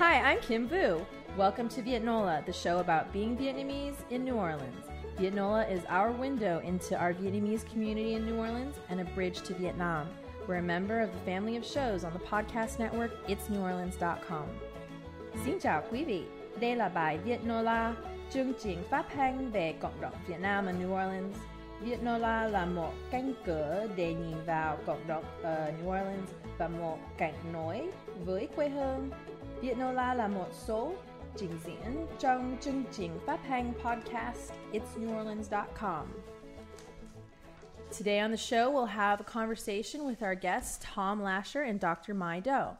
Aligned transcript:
Hi, 0.00 0.32
I'm 0.32 0.40
Kim 0.40 0.66
Vu. 0.66 1.04
Welcome 1.36 1.68
to 1.68 1.82
Vietnola, 1.82 2.42
the 2.46 2.54
show 2.54 2.78
about 2.78 3.12
being 3.12 3.36
Vietnamese 3.36 3.96
in 4.08 4.24
New 4.24 4.32
Orleans. 4.32 4.86
Vietnola 5.18 5.70
is 5.70 5.84
our 5.90 6.10
window 6.10 6.58
into 6.64 6.98
our 6.98 7.12
Vietnamese 7.12 7.70
community 7.70 8.14
in 8.14 8.24
New 8.24 8.36
Orleans 8.36 8.76
and 8.88 9.02
a 9.02 9.04
bridge 9.04 9.42
to 9.42 9.52
Vietnam. 9.52 10.08
We're 10.48 10.54
a 10.54 10.62
member 10.62 11.02
of 11.02 11.10
the 11.12 11.30
family 11.30 11.58
of 11.58 11.66
shows 11.66 12.04
on 12.04 12.14
the 12.14 12.18
podcast 12.18 12.78
network 12.78 13.10
itsneworleans.com. 13.28 14.46
Xin 15.44 15.58
chào 15.60 15.82
quý 15.90 16.04
vị. 16.04 16.24
Đây 16.60 16.76
là 16.76 16.88
bài 16.88 17.18
Vietnola, 17.18 17.94
chương 18.30 18.52
trình 18.62 18.78
phát 18.90 19.06
thanh 19.14 19.50
về 19.50 19.74
cộng 19.80 20.00
đồng 20.00 20.14
Việt 20.26 20.40
Nam 20.40 20.66
ở 20.66 20.72
New 20.72 20.92
Orleans. 20.92 21.36
Vietnola 21.80 22.46
là 22.46 22.66
một 22.66 22.92
cánh 23.10 23.32
cửa 23.46 23.86
để 23.96 24.14
nhìn 24.14 24.36
vào 24.46 24.76
cộng 24.86 25.06
đồng 25.06 25.24
ở 25.42 25.72
New 25.82 26.00
Orleans 26.00 26.30
và 26.58 26.68
một 26.68 26.98
cảnh 27.18 27.34
nối 27.52 27.90
với 28.24 28.48
quê 28.56 28.68
hương. 28.68 29.10
Vietnola 29.60 30.14
là 30.14 30.28
một 30.28 30.48
số 30.52 30.92
trình 31.36 31.58
diễn 31.64 32.06
trong 32.18 32.56
chương 32.60 32.84
trình 32.92 33.10
phát 33.26 33.40
thanh 33.48 33.72
podcast 33.82 34.52
itsneworleans.com. 34.72 36.06
Today 37.98 38.20
on 38.20 38.30
the 38.30 38.36
show, 38.36 38.70
we'll 38.70 38.86
have 38.86 39.20
a 39.20 39.32
conversation 39.32 40.06
with 40.06 40.22
our 40.22 40.34
guests, 40.34 40.86
Tom 40.94 41.22
Lasher 41.22 41.62
and 41.62 41.80
Dr. 41.80 42.14
Mai 42.14 42.40
Do. 42.40 42.76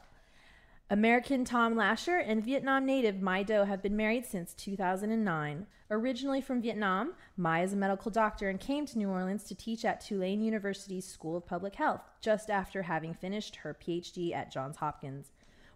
American 0.89 1.45
Tom 1.45 1.75
Lasher 1.75 2.17
and 2.17 2.45
Vietnam 2.45 2.85
native 2.85 3.21
Mai 3.21 3.43
Do 3.43 3.63
have 3.65 3.81
been 3.81 3.95
married 3.95 4.25
since 4.25 4.53
2009. 4.53 5.67
Originally 5.91 6.41
from 6.41 6.61
Vietnam, 6.61 7.13
Mai 7.37 7.63
is 7.63 7.73
a 7.73 7.75
medical 7.75 8.11
doctor 8.11 8.49
and 8.49 8.59
came 8.59 8.85
to 8.85 8.97
New 8.97 9.09
Orleans 9.09 9.43
to 9.43 9.55
teach 9.55 9.85
at 9.85 10.01
Tulane 10.01 10.41
University's 10.41 11.05
School 11.05 11.37
of 11.37 11.45
Public 11.45 11.75
Health 11.75 12.01
just 12.21 12.49
after 12.49 12.81
having 12.81 13.13
finished 13.13 13.57
her 13.57 13.73
PhD 13.73 14.33
at 14.33 14.51
Johns 14.51 14.77
Hopkins. 14.77 15.31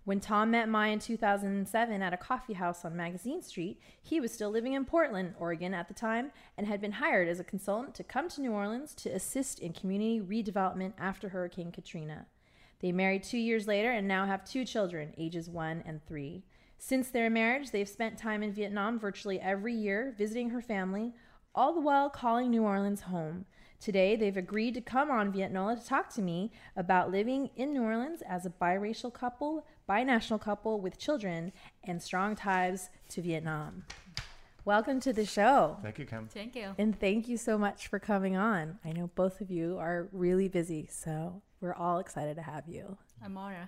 When 0.06 0.20
Tom 0.20 0.52
met 0.52 0.70
Mai 0.70 0.90
in 0.90 1.00
2007 1.00 2.02
at 2.04 2.14
a 2.14 2.18
coffee 2.18 2.54
house 2.54 2.86
on 2.86 2.96
Magazine 2.96 3.42
Street, 3.42 3.82
he 4.04 4.20
was 4.20 4.32
still 4.32 4.52
living 4.52 4.74
in 4.74 4.86
Portland, 4.86 5.34
Oregon 5.40 5.74
at 5.74 5.88
the 5.88 5.96
time, 5.96 6.32
and 6.56 6.68
had 6.68 6.80
been 6.80 6.92
hired 6.92 7.28
as 7.28 7.40
a 7.40 7.44
consultant 7.44 7.96
to 7.96 8.04
come 8.04 8.30
to 8.30 8.42
New 8.42 8.52
Orleans 8.52 8.94
to 8.96 9.10
assist 9.10 9.60
in 9.60 9.74
community 9.74 10.22
redevelopment 10.22 10.94
after 11.00 11.30
Hurricane 11.30 11.72
Katrina. 11.72 12.28
They 12.82 12.92
married 12.92 13.24
two 13.24 13.40
years 13.40 13.66
later 13.66 13.92
and 13.92 14.08
now 14.08 14.28
have 14.28 14.46
two 14.46 14.64
children, 14.64 15.12
ages 15.18 15.50
one 15.50 15.82
and 15.88 16.06
three. 16.06 16.44
Since 16.78 17.10
their 17.10 17.32
marriage, 17.32 17.72
they've 17.72 17.90
spent 17.90 18.16
time 18.16 18.44
in 18.44 18.54
Vietnam 18.54 19.00
virtually 19.00 19.40
every 19.40 19.74
year, 19.74 20.14
visiting 20.16 20.52
her 20.52 20.62
family, 20.62 21.16
all 21.56 21.74
the 21.74 21.82
while 21.82 22.12
calling 22.12 22.52
New 22.52 22.62
Orleans 22.62 23.02
home. 23.02 23.46
Today, 23.80 24.16
they've 24.16 24.38
agreed 24.38 24.74
to 24.76 24.82
come 24.82 25.12
on 25.12 25.32
Vietnola 25.32 25.80
to 25.80 25.88
talk 25.88 26.10
to 26.16 26.22
me 26.22 26.52
about 26.76 27.12
living 27.12 27.50
in 27.56 27.74
New 27.74 27.84
Orleans 27.84 28.24
as 28.28 28.46
a 28.46 28.50
biracial 28.50 29.14
couple, 29.14 29.66
binational 29.88 30.42
couple 30.42 30.80
with 30.80 30.98
children, 30.98 31.52
and 31.84 32.02
strong 32.02 32.36
ties 32.36 32.90
to 33.10 33.22
Vietnam. 33.22 33.84
Welcome 34.64 35.00
to 35.02 35.14
the 35.14 35.26
show. 35.26 35.78
Thank 35.84 36.00
you, 36.00 36.06
Kim. 36.06 36.28
Thank 36.28 36.56
you. 36.56 36.74
And 36.80 37.00
thank 37.00 37.28
you 37.28 37.38
so 37.38 37.56
much 37.58 37.88
for 37.88 38.00
coming 38.00 38.36
on. 38.36 38.80
I 38.84 38.94
know 38.94 39.12
both 39.14 39.40
of 39.40 39.52
you 39.52 39.78
are 39.78 40.10
really 40.12 40.48
busy, 40.48 40.88
so 40.92 41.44
we're 41.62 41.76
all 41.76 42.00
excited 42.00 42.36
to 42.38 42.42
have 42.42 42.68
you. 42.68 42.98
I'm 43.24 43.38
honored. 43.38 43.68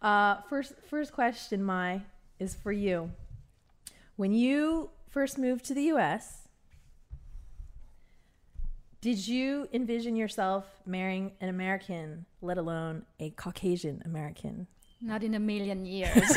Uh, 0.00 0.36
first, 0.48 0.74
first 0.88 1.12
question, 1.12 1.64
Mai, 1.64 2.02
is 2.38 2.54
for 2.54 2.70
you. 2.70 3.10
When 4.14 4.32
you 4.32 4.90
first 5.08 5.36
moved 5.36 5.64
to 5.64 5.74
the 5.74 5.82
U.S., 5.84 6.45
did 9.06 9.28
you 9.28 9.68
envision 9.72 10.16
yourself 10.16 10.64
marrying 10.84 11.30
an 11.40 11.48
American, 11.48 12.26
let 12.42 12.58
alone 12.58 13.04
a 13.20 13.30
Caucasian 13.30 14.02
American? 14.04 14.66
Not 15.00 15.22
in 15.22 15.32
a 15.34 15.38
million 15.38 15.86
years. 15.86 16.36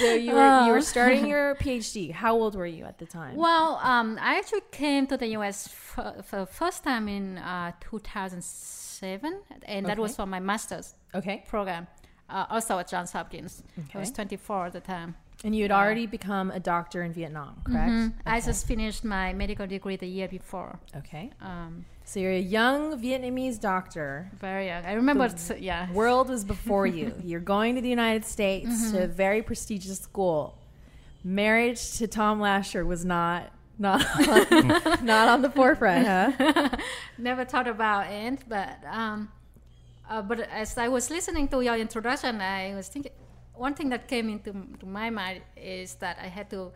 So 0.00 0.14
you 0.14 0.32
were 0.32 0.66
you 0.66 0.72
were 0.72 0.82
starting 0.82 1.26
your 1.34 1.54
PhD. 1.54 2.10
How 2.12 2.34
old 2.34 2.54
were 2.56 2.72
you 2.78 2.84
at 2.86 2.98
the 2.98 3.06
time? 3.06 3.36
well, 3.36 3.78
um, 3.82 4.18
I 4.20 4.38
actually 4.38 4.66
came 4.72 5.06
to 5.06 5.16
the 5.16 5.28
U.S. 5.38 5.68
for, 5.68 6.14
for 6.24 6.46
first 6.46 6.82
time 6.84 7.08
in 7.08 7.38
uh, 7.38 7.72
2007, 7.80 9.40
and 9.64 9.86
that 9.86 9.98
was 9.98 10.16
for 10.16 10.26
my 10.26 10.40
master's 10.40 10.94
Okay, 11.14 11.44
program, 11.48 11.86
uh, 12.28 12.46
also 12.50 12.78
at 12.78 12.88
Johns 12.88 13.12
Hopkins. 13.12 13.62
I 13.94 13.98
was 13.98 14.10
24 14.10 14.66
at 14.66 14.72
the 14.72 14.80
time. 14.80 15.14
And 15.44 15.54
you 15.54 15.62
had 15.62 15.70
Yeah. 15.70 15.78
already 15.78 16.06
become 16.06 16.50
a 16.50 16.60
doctor 16.60 17.02
in 17.02 17.12
Vietnam, 17.12 17.60
correct? 17.64 17.90
Mhm. 17.92 18.12
I 18.26 18.40
just 18.40 18.66
finished 18.66 19.04
my 19.04 19.32
medical 19.32 19.66
degree 19.66 19.96
the 19.96 20.06
year 20.08 20.28
before. 20.28 20.78
Okay, 20.96 21.30
Um, 21.40 21.84
so 22.04 22.18
you're 22.20 22.32
a 22.32 22.40
young 22.40 23.00
Vietnamese 23.00 23.58
doctor 23.60 24.30
very 24.40 24.66
young. 24.66 24.84
I 24.84 24.92
remember, 24.94 25.24
it's- 25.26 25.52
yeah. 25.60 25.90
world 26.00 26.28
was 26.28 26.44
before 26.44 26.86
you. 26.86 27.12
You're 27.22 27.40
going 27.56 27.74
to 27.76 27.80
the 27.80 27.88
United 27.88 28.24
States 28.24 28.90
to 28.92 29.04
a 29.04 29.06
very 29.06 29.42
prestigious 29.42 30.00
school. 30.00 30.58
Marriage 31.24 31.92
to 31.98 32.06
Tom 32.06 32.40
Lasher 32.40 32.84
was 32.84 33.04
not 33.04 33.50
not 33.80 34.02
on, 34.52 35.04
not 35.04 35.28
on 35.28 35.40
the 35.42 35.50
forefront, 35.50 36.04
huh? 36.04 36.68
never 37.16 37.44
thought 37.44 37.68
about 37.68 38.10
it 38.10 38.40
but 38.48 38.70
um, 38.90 39.28
uh, 40.10 40.20
but 40.20 40.40
as 40.50 40.76
i 40.76 40.88
was 40.88 41.10
listening 41.10 41.46
to 41.46 41.60
your 41.60 41.76
introduction 41.76 42.40
i 42.40 42.74
was 42.74 42.88
thinking 42.88 43.12
one 43.58 43.74
thing 43.74 43.88
that 43.90 44.06
came 44.08 44.28
into 44.28 44.52
to 44.80 44.86
my 44.86 45.10
mind 45.10 45.42
is 45.56 45.94
that 45.96 46.16
i 46.22 46.26
had 46.28 46.48
to 46.50 46.70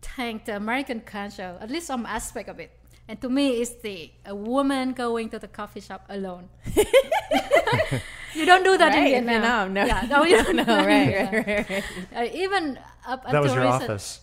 thank 0.00 0.44
the 0.44 0.56
american 0.56 1.00
culture 1.00 1.56
at 1.60 1.70
least 1.70 1.86
some 1.86 2.04
aspect 2.06 2.48
of 2.48 2.58
it 2.58 2.70
and 3.08 3.20
to 3.20 3.28
me 3.28 3.60
it's 3.62 3.74
the 3.82 4.10
a 4.26 4.34
woman 4.34 4.92
going 4.92 5.28
to 5.28 5.38
the 5.38 5.48
coffee 5.48 5.80
shop 5.80 6.02
alone 6.08 6.48
you 8.34 8.46
don't 8.46 8.64
do 8.64 8.76
that 8.78 8.94
in 8.94 9.02
Right, 9.04 9.24
vietnam 9.24 9.72
no, 9.74 9.84
yeah, 9.84 10.06
no, 10.08 10.24
you 10.24 10.42
don't 10.42 10.56
no, 10.62 10.64
right, 10.64 11.14
right, 11.14 11.46
right, 11.46 11.70
right. 11.70 11.84
Uh, 12.16 12.28
even 12.44 12.78
up 13.06 13.24
That 13.30 13.42
was 13.42 13.52
until 13.52 13.64
your 13.64 13.72
recent- 13.72 13.90
office. 13.90 14.20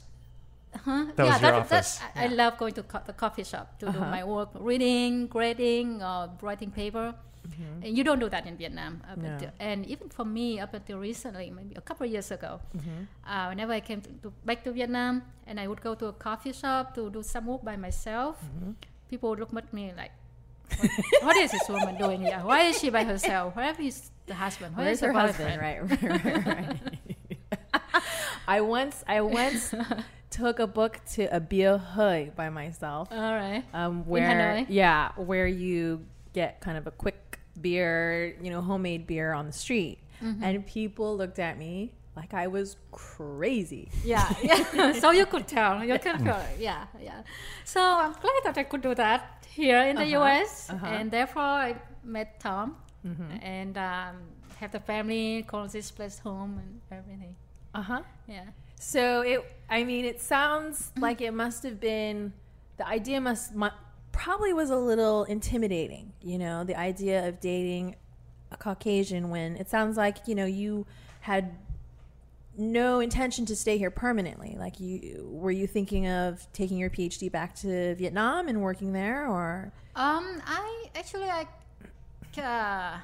Huh? 0.85 1.05
That 1.15 1.25
yeah, 1.25 1.33
was 1.33 1.41
your 1.41 1.51
that, 1.51 1.59
office. 1.61 1.97
That, 1.97 2.11
I, 2.15 2.23
I 2.25 2.27
love 2.27 2.57
going 2.59 2.73
to 2.75 2.83
co- 2.83 3.01
the 3.05 3.13
coffee 3.13 3.43
shop 3.43 3.79
to 3.79 3.87
do 3.87 3.91
Uh-huh. 3.97 4.11
my 4.11 4.23
work, 4.23 4.49
reading, 4.53 5.25
grading, 5.27 6.01
or 6.03 6.29
writing 6.41 6.69
paper. 6.71 7.15
And 7.83 7.97
you 7.97 8.03
don't 8.03 8.19
do 8.19 8.29
that 8.29 8.45
in 8.47 8.57
Vietnam. 8.57 9.01
Mm-hmm. 9.01 9.21
No. 9.21 9.29
until, 9.33 9.51
and 9.59 9.85
even 9.85 10.09
for 10.09 10.25
me, 10.25 10.59
up 10.59 10.73
until 10.73 10.97
recently, 10.99 11.49
maybe 11.49 11.75
a 11.75 11.81
couple 11.81 12.05
of 12.05 12.11
years 12.11 12.31
ago, 12.31 12.59
Mm-hmm. 12.77 13.03
uh, 13.27 13.47
whenever 13.49 13.73
I 13.73 13.79
came 13.79 14.01
to, 14.01 14.09
to, 14.23 14.33
back 14.45 14.63
to 14.65 14.71
Vietnam 14.71 15.23
and 15.47 15.59
I 15.59 15.67
would 15.67 15.81
go 15.81 15.95
to 15.95 16.07
a 16.07 16.13
coffee 16.13 16.53
shop 16.53 16.93
to 16.95 17.09
do 17.09 17.23
some 17.23 17.45
work 17.47 17.63
by 17.63 17.75
myself, 17.77 18.37
Mm-hmm. 18.43 18.71
people 19.09 19.29
would 19.31 19.39
look 19.39 19.53
at 19.55 19.73
me 19.73 19.93
like, 19.97 20.11
what, 20.77 20.89
what 21.23 21.37
is 21.37 21.51
this 21.51 21.67
woman 21.67 21.97
doing 21.97 22.21
here? 22.21 22.39
Why 22.43 22.61
is 22.69 22.79
she 22.79 22.89
by 22.89 23.03
herself? 23.03 23.55
Where 23.55 23.73
is 23.81 24.11
the 24.27 24.35
husband? 24.35 24.75
Where 24.77 24.85
Where's 24.85 24.97
is 24.97 25.01
the 25.01 25.07
her 25.07 25.13
husband? 25.13 25.59
Right, 25.59 25.79
right, 25.81 26.25
right, 26.25 26.45
right. 26.45 26.79
I 28.47 28.61
once 28.61 29.03
I 29.07 29.21
once 29.21 29.73
took 30.29 30.59
a 30.59 30.67
book 30.67 31.01
to 31.13 31.25
a 31.35 31.39
beer 31.39 31.77
hoi 31.77 32.31
by 32.35 32.49
myself. 32.49 33.09
All 33.11 33.33
right. 33.33 33.63
um, 33.73 34.01
In 34.01 34.05
where 34.05 34.29
Hanoi? 34.29 34.65
yeah, 34.69 35.11
where 35.17 35.47
you 35.47 36.05
get 36.33 36.59
kind 36.61 36.77
of 36.77 36.85
a 36.87 36.91
quick 36.91 37.28
beer, 37.61 38.35
you 38.41 38.49
know, 38.51 38.61
homemade 38.61 39.05
beer 39.07 39.33
on 39.33 39.45
the 39.45 39.53
street, 39.53 39.99
Mm-hmm. 40.23 40.43
and 40.43 40.65
people 40.67 41.15
looked 41.15 41.39
at 41.39 41.57
me 41.57 41.93
like 42.15 42.33
I 42.33 42.47
was 42.47 42.75
crazy. 42.91 43.89
Yeah, 44.03 44.27
yeah. 44.43 44.91
so 44.93 45.11
you 45.11 45.25
could 45.25 45.47
tell. 45.47 45.81
You 45.83 45.97
could 45.97 46.19
feel. 46.19 46.43
Yeah, 46.59 46.87
yeah. 47.01 47.21
So 47.63 47.79
I'm 47.81 48.11
glad 48.13 48.41
that 48.43 48.57
I 48.57 48.63
could 48.63 48.81
do 48.81 48.93
that 48.95 49.45
here 49.47 49.79
in 49.89 49.95
the 49.95 50.03
Uh-huh, 50.15 50.25
US, 50.25 50.69
uh-huh. 50.69 50.85
and 50.87 51.09
therefore 51.11 51.43
I 51.69 51.75
met 52.03 52.39
Tom 52.39 52.75
Mm-hmm. 53.07 53.31
and 53.41 53.77
um, 53.77 54.15
have 54.59 54.71
the 54.73 54.79
family 54.81 55.43
call 55.47 55.65
this 55.67 55.89
place 55.89 56.19
home 56.19 56.59
and 56.61 56.81
everything. 56.91 57.33
Uh 57.73 57.81
huh. 57.81 58.01
Yeah. 58.27 58.43
So 58.77 59.21
it, 59.21 59.39
I 59.69 59.85
mean, 59.85 60.03
it 60.03 60.19
sounds 60.19 60.91
like 60.99 61.21
it 61.21 61.31
must 61.33 61.63
have 61.63 61.79
been 61.79 62.33
the 62.75 62.85
idea 62.85 63.21
must 63.21 63.55
mu- 63.55 63.79
probably 64.19 64.51
was 64.51 64.69
a 64.69 64.75
little 64.75 65.23
intimidating. 65.23 66.11
You 66.21 66.37
know, 66.37 66.65
the 66.65 66.75
idea 66.77 67.27
of 67.27 67.39
dating 67.39 67.95
a 68.51 68.57
Caucasian 68.57 69.29
when 69.29 69.55
it 69.55 69.69
sounds 69.69 69.95
like 69.95 70.27
you 70.27 70.35
know 70.35 70.45
you 70.45 70.85
had 71.21 71.55
no 72.57 72.99
intention 72.99 73.45
to 73.45 73.55
stay 73.55 73.77
here 73.77 73.89
permanently. 73.89 74.57
Like 74.59 74.79
you 74.81 75.25
were 75.31 75.51
you 75.51 75.65
thinking 75.67 76.05
of 76.07 76.51
taking 76.51 76.77
your 76.77 76.89
PhD 76.89 77.31
back 77.31 77.55
to 77.57 77.95
Vietnam 77.95 78.49
and 78.49 78.61
working 78.61 78.91
there, 78.91 79.25
or 79.25 79.71
Um, 79.95 80.41
I 80.45 80.89
actually 80.95 81.29
I, 81.29 81.47
uh, 82.41 82.97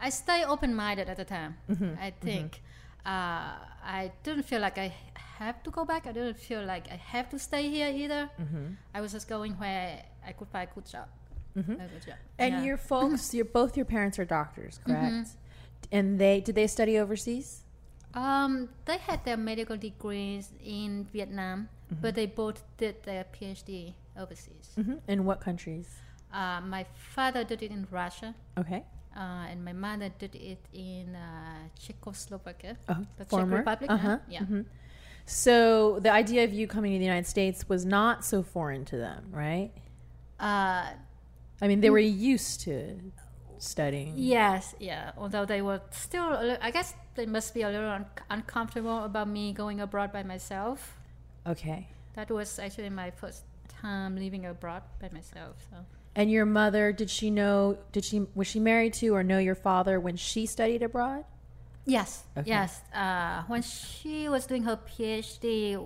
I 0.00 0.10
stay 0.10 0.44
open 0.44 0.74
minded 0.74 1.10
at 1.10 1.18
the 1.18 1.24
time. 1.26 1.58
Mm-hmm, 1.70 1.94
I 2.00 2.10
think 2.22 2.62
uh, 3.06 3.52
I 4.00 4.12
didn't 4.24 4.42
feel 4.44 4.60
like 4.60 4.78
I 4.78 4.92
have 5.38 5.62
to 5.64 5.70
go 5.70 5.84
back. 5.84 6.06
I 6.06 6.12
didn't 6.12 6.38
feel 6.38 6.64
like 6.64 6.84
I 6.90 6.96
have 6.96 7.28
to 7.30 7.38
stay 7.38 7.64
here 7.70 7.88
either. 8.02 8.22
Mm-hmm. 8.40 8.66
I 8.94 9.00
was 9.00 9.12
just 9.12 9.28
going 9.28 9.52
where 9.54 10.02
I 10.26 10.32
could 10.32 10.48
find 10.48 10.68
a 10.70 10.74
good 10.74 10.86
job. 10.86 11.08
A 11.56 11.62
good 11.62 12.04
job. 12.06 12.18
and 12.38 12.52
Yeah. 12.54 12.64
your 12.64 12.76
folks, 12.76 13.32
your 13.32 13.46
both 13.46 13.76
your 13.78 13.86
parents 13.86 14.18
are 14.18 14.26
doctors, 14.26 14.78
correct? 14.84 15.12
Mm-hmm. 15.28 15.96
And 15.96 16.18
they 16.18 16.40
did 16.40 16.54
they 16.54 16.66
study 16.66 16.98
overseas? 16.98 17.62
Um, 18.14 18.68
they 18.86 18.98
had 18.98 19.24
their 19.24 19.36
medical 19.36 19.76
degrees 19.76 20.52
in 20.64 21.06
Vietnam, 21.12 21.68
Mm-hmm. 21.86 22.02
but 22.02 22.14
they 22.16 22.26
both 22.26 22.64
did 22.78 22.96
their 23.04 23.24
PhD 23.34 23.94
overseas. 24.18 24.66
hmm 24.74 24.94
In 25.06 25.24
what 25.24 25.38
countries? 25.40 25.86
Uh, 26.32 26.60
my 26.60 26.84
father 27.14 27.44
did 27.44 27.62
it 27.62 27.70
in 27.70 27.86
Russia, 27.92 28.34
Okay. 28.58 28.82
Uh, 29.16 29.50
and 29.50 29.64
my 29.64 29.72
mother 29.72 30.10
did 30.18 30.34
it 30.34 30.60
in 30.72 31.16
uh, 31.16 31.68
Czechoslovakia, 31.78 32.76
Oh, 32.88 32.96
the 33.16 33.24
Czech 33.24 33.30
former? 33.30 33.56
Republic. 33.58 33.90
Uh-huh. 33.90 34.08
uh, 34.10 34.18
Yeah. 34.28 34.42
mhm. 34.44 34.64
So 35.24 35.98
the 36.00 36.10
idea 36.12 36.44
of 36.44 36.52
you 36.52 36.66
coming 36.68 36.92
to 36.92 36.98
the 36.98 37.04
United 37.04 37.26
States 37.26 37.68
was 37.68 37.84
not 37.84 38.24
so 38.24 38.42
foreign 38.42 38.84
to 38.84 38.96
them, 38.96 39.24
right? 39.32 39.72
Uh, 40.38 40.92
I 41.60 41.66
mean, 41.68 41.80
they 41.80 41.90
were 41.90 41.98
used 41.98 42.60
to 42.62 43.00
studying. 43.58 44.12
yes, 44.16 44.74
yeah. 44.78 45.10
Although 45.16 45.44
they 45.46 45.62
were 45.62 45.80
still, 45.90 46.56
I 46.60 46.70
guess 46.70 46.94
they 47.16 47.26
must 47.26 47.54
be 47.54 47.62
a 47.62 47.70
little 47.70 47.90
un- 47.90 48.06
uncomfortable 48.30 49.02
about 49.04 49.28
me 49.28 49.52
going 49.52 49.80
abroad 49.80 50.12
by 50.12 50.22
myself. 50.22 50.94
Okay. 51.46 51.88
That 52.14 52.30
was 52.30 52.58
actually 52.58 52.90
my 52.90 53.10
first 53.10 53.42
time 53.82 54.16
living 54.16 54.44
abroad 54.46 54.82
by 55.00 55.08
myself. 55.12 55.56
So. 55.70 55.76
And 56.16 56.30
your 56.30 56.46
mother, 56.46 56.92
did 56.92 57.10
she 57.10 57.30
know? 57.30 57.76
Did 57.92 58.04
she 58.04 58.26
was 58.34 58.46
she 58.46 58.58
married 58.58 58.94
to 58.94 59.14
or 59.14 59.22
know 59.22 59.38
your 59.38 59.54
father 59.54 60.00
when 60.00 60.16
she 60.16 60.46
studied 60.46 60.82
abroad? 60.82 61.24
Yes, 61.84 62.24
Okay. 62.36 62.48
yes. 62.48 62.80
Uh, 62.92 63.42
when 63.46 63.62
she 63.62 64.28
was 64.28 64.46
doing 64.46 64.64
her 64.64 64.76
PhD, 64.76 65.78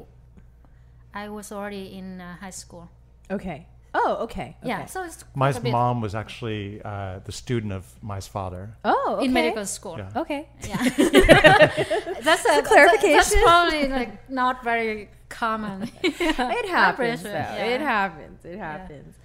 I 1.12 1.28
was 1.28 1.52
already 1.52 1.92
in 1.98 2.20
uh, 2.20 2.36
high 2.36 2.50
school. 2.50 2.88
Okay. 3.30 3.66
Oh, 3.92 4.18
okay. 4.20 4.56
Yeah, 4.62 4.78
okay. 4.78 4.86
so 4.86 5.02
it's 5.02 5.24
My 5.34 5.50
quite 5.50 5.58
a 5.58 5.62
bit 5.62 5.72
mom 5.72 6.00
was 6.00 6.14
actually 6.14 6.80
uh, 6.84 7.18
the 7.24 7.32
student 7.32 7.72
of 7.72 7.84
my 8.02 8.20
father. 8.20 8.76
Oh, 8.84 9.16
okay. 9.16 9.26
in 9.26 9.32
medical 9.32 9.66
school. 9.66 9.98
Yeah. 9.98 10.22
Okay. 10.22 10.48
Yeah, 10.66 10.76
that's 12.22 12.44
a, 12.46 12.62
clarification. 12.62 13.16
That's 13.16 13.42
probably 13.42 13.88
like 13.88 14.30
not 14.30 14.62
very 14.62 15.10
common. 15.28 15.90
It 16.04 16.68
happens. 16.68 17.24
though. 17.24 17.30
yeah. 17.30 17.74
It 17.74 17.80
happens. 17.80 18.44
It 18.44 18.58
happens. 18.58 19.16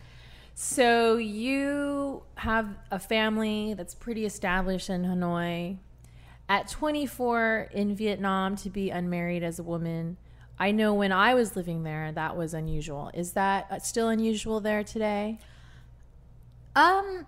So 0.58 1.18
you 1.18 2.24
have 2.36 2.78
a 2.90 2.98
family 2.98 3.74
that's 3.74 3.94
pretty 3.94 4.26
established 4.26 4.90
in 4.90 5.04
Hanoi. 5.04 5.78
At 6.48 6.70
24 6.70 7.70
in 7.74 7.94
Vietnam, 7.94 8.56
to 8.58 8.70
be 8.70 8.90
unmarried 8.90 9.44
as 9.44 9.60
a 9.60 9.64
woman, 9.64 10.16
I 10.58 10.72
know 10.72 10.94
when 10.94 11.12
I 11.12 11.34
was 11.34 11.58
living 11.58 11.84
there, 11.84 12.10
that 12.14 12.38
was 12.38 12.54
unusual. 12.54 13.12
Is 13.14 13.34
that 13.34 13.68
uh, 13.70 13.80
still 13.80 14.08
unusual 14.08 14.62
there 14.62 14.82
today? 14.84 15.40
Um, 16.74 17.26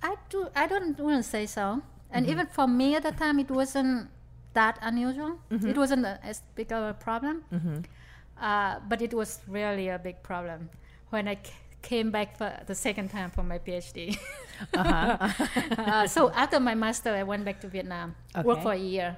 I 0.00 0.14
do. 0.28 0.48
I 0.54 0.68
don't 0.68 0.96
want 1.00 1.24
to 1.24 1.28
say 1.28 1.46
so. 1.46 1.82
And 2.12 2.26
even 2.28 2.46
for 2.46 2.68
me 2.68 2.94
at 2.94 3.02
the 3.02 3.12
time, 3.12 3.40
it 3.40 3.50
wasn't 3.50 4.10
that 4.52 4.78
unusual. 4.82 5.40
It 5.70 5.76
wasn't 5.76 6.06
as 6.22 6.42
big 6.54 6.70
of 6.70 6.84
a 6.84 6.94
problem. 6.94 7.44
Uh, 8.40 8.78
but 8.88 9.02
it 9.02 9.12
was 9.12 9.40
really 9.48 9.88
a 9.88 9.98
big 9.98 10.22
problem 10.22 10.68
when 11.10 11.26
I 11.26 11.36
came 11.82 12.10
back 12.10 12.36
for 12.36 12.52
the 12.66 12.74
second 12.74 13.10
time 13.10 13.30
for 13.30 13.42
my 13.42 13.58
PhD. 13.58 14.18
uh, 14.74 16.06
so 16.06 16.30
after 16.30 16.60
my 16.60 16.74
master, 16.74 17.10
I 17.10 17.22
went 17.22 17.44
back 17.44 17.60
to 17.60 17.68
Vietnam, 17.68 18.14
worked 18.44 18.62
for 18.62 18.72
a 18.72 18.76
year. 18.76 19.16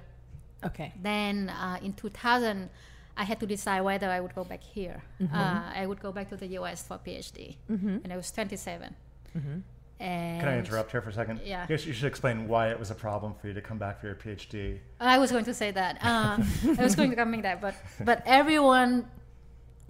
Okay. 0.64 0.92
Then 1.00 1.50
uh, 1.50 1.78
in 1.82 1.92
2000, 1.92 2.70
I 3.16 3.24
had 3.24 3.38
to 3.40 3.46
decide 3.46 3.82
whether 3.82 4.08
I 4.08 4.20
would 4.20 4.34
go 4.34 4.44
back 4.44 4.62
here. 4.62 5.02
Mm-hmm. 5.20 5.34
Uh, 5.34 5.62
I 5.74 5.86
would 5.86 6.00
go 6.00 6.10
back 6.10 6.28
to 6.30 6.36
the 6.36 6.46
US 6.58 6.86
for 6.86 6.98
PhD, 6.98 7.56
and 7.68 8.12
I 8.12 8.16
was 8.16 8.30
27. 8.30 8.94
Mm-hmm. 9.36 9.58
And 10.00 10.40
Can 10.40 10.48
I 10.48 10.58
interrupt 10.58 10.90
here 10.90 11.00
for 11.00 11.10
a 11.10 11.12
second? 11.12 11.40
Yeah. 11.44 11.62
I 11.62 11.66
guess 11.66 11.86
you 11.86 11.92
should 11.92 12.06
explain 12.06 12.48
why 12.48 12.70
it 12.70 12.78
was 12.78 12.90
a 12.90 12.94
problem 12.94 13.34
for 13.40 13.46
you 13.46 13.54
to 13.54 13.60
come 13.60 13.78
back 13.78 14.00
for 14.00 14.06
your 14.06 14.16
PhD. 14.16 14.78
I 14.98 15.18
was 15.18 15.30
going 15.30 15.44
to 15.44 15.54
say 15.54 15.70
that. 15.70 15.98
Uh, 16.02 16.38
I 16.78 16.82
was 16.82 16.96
going 16.96 17.10
to 17.10 17.16
come 17.16 17.30
back 17.30 17.42
that, 17.42 17.60
but 17.60 17.74
but 18.04 18.22
everyone 18.26 19.08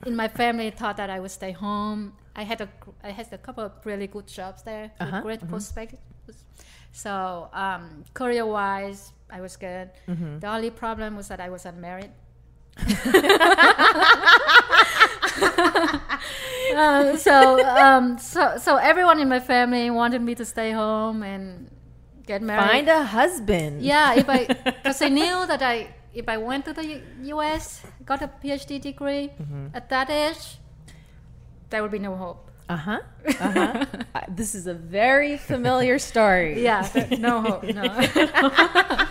in 0.04 0.14
my 0.14 0.28
family 0.28 0.70
thought 0.70 0.98
that 0.98 1.08
I 1.08 1.20
would 1.20 1.30
stay 1.30 1.52
home. 1.52 2.12
I 2.36 2.42
had 2.42 2.60
a 2.60 2.68
I 3.02 3.10
had 3.10 3.32
a 3.32 3.38
couple 3.38 3.64
of 3.64 3.72
really 3.84 4.06
good 4.06 4.26
jobs 4.26 4.62
there, 4.62 4.90
with 5.00 5.08
Uh-huh, 5.08 5.20
great 5.22 5.48
prospects. 5.48 5.96
So 6.92 7.48
um, 7.52 8.04
career 8.14 8.46
wise, 8.46 9.12
I 9.30 9.40
was 9.40 9.56
good. 9.56 9.90
Mm-hmm. 10.08 10.38
The 10.40 10.48
only 10.48 10.70
problem 10.70 11.16
was 11.16 11.28
that 11.28 11.40
I 11.40 11.50
was 11.50 11.66
unmarried. 11.66 12.10
uh, 16.76 17.16
so, 17.16 17.64
um, 17.66 18.18
so, 18.18 18.56
so 18.58 18.76
everyone 18.76 19.20
in 19.20 19.28
my 19.28 19.40
family 19.40 19.90
wanted 19.90 20.22
me 20.22 20.34
to 20.34 20.44
stay 20.44 20.72
home 20.72 21.22
and 21.22 21.70
get 22.26 22.42
married. 22.42 22.68
Find 22.70 22.88
a 22.88 23.04
husband. 23.04 23.82
Yeah, 23.82 24.14
if 24.14 24.28
I 24.28 24.46
because 24.64 25.02
I 25.02 25.08
knew 25.08 25.46
that 25.46 25.62
I 25.62 25.94
if 26.14 26.28
I 26.28 26.36
went 26.36 26.64
to 26.66 26.72
the 26.72 26.84
U- 26.86 27.02
U.S. 27.38 27.82
got 28.04 28.22
a 28.22 28.28
PhD 28.42 28.80
degree 28.80 29.30
Mm-hmm. 29.40 29.66
at 29.74 29.88
that 29.90 30.10
age, 30.10 30.58
there 31.70 31.82
would 31.82 31.90
be 31.92 31.98
no 31.98 32.16
hope. 32.16 32.50
Uh 32.66 32.76
huh. 32.76 33.00
Uh 33.40 33.50
huh. 33.52 33.84
this 34.26 34.54
is 34.54 34.66
a 34.66 34.72
very 34.72 35.36
familiar 35.36 35.98
story. 35.98 36.62
Yeah, 36.68 36.88
no 37.18 37.42
hope. 37.48 37.62
No. 37.64 39.06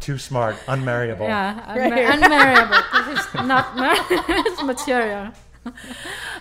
Too 0.00 0.18
smart, 0.18 0.56
unmarriable. 0.68 1.26
yeah, 1.26 1.76
Right. 1.76 2.14
unmarriable. 2.14 2.76
This 3.14 3.18
is 3.26 3.34
not 3.34 3.74
marriage 3.76 4.62
material. 4.62 5.32
Uh, 5.66 5.72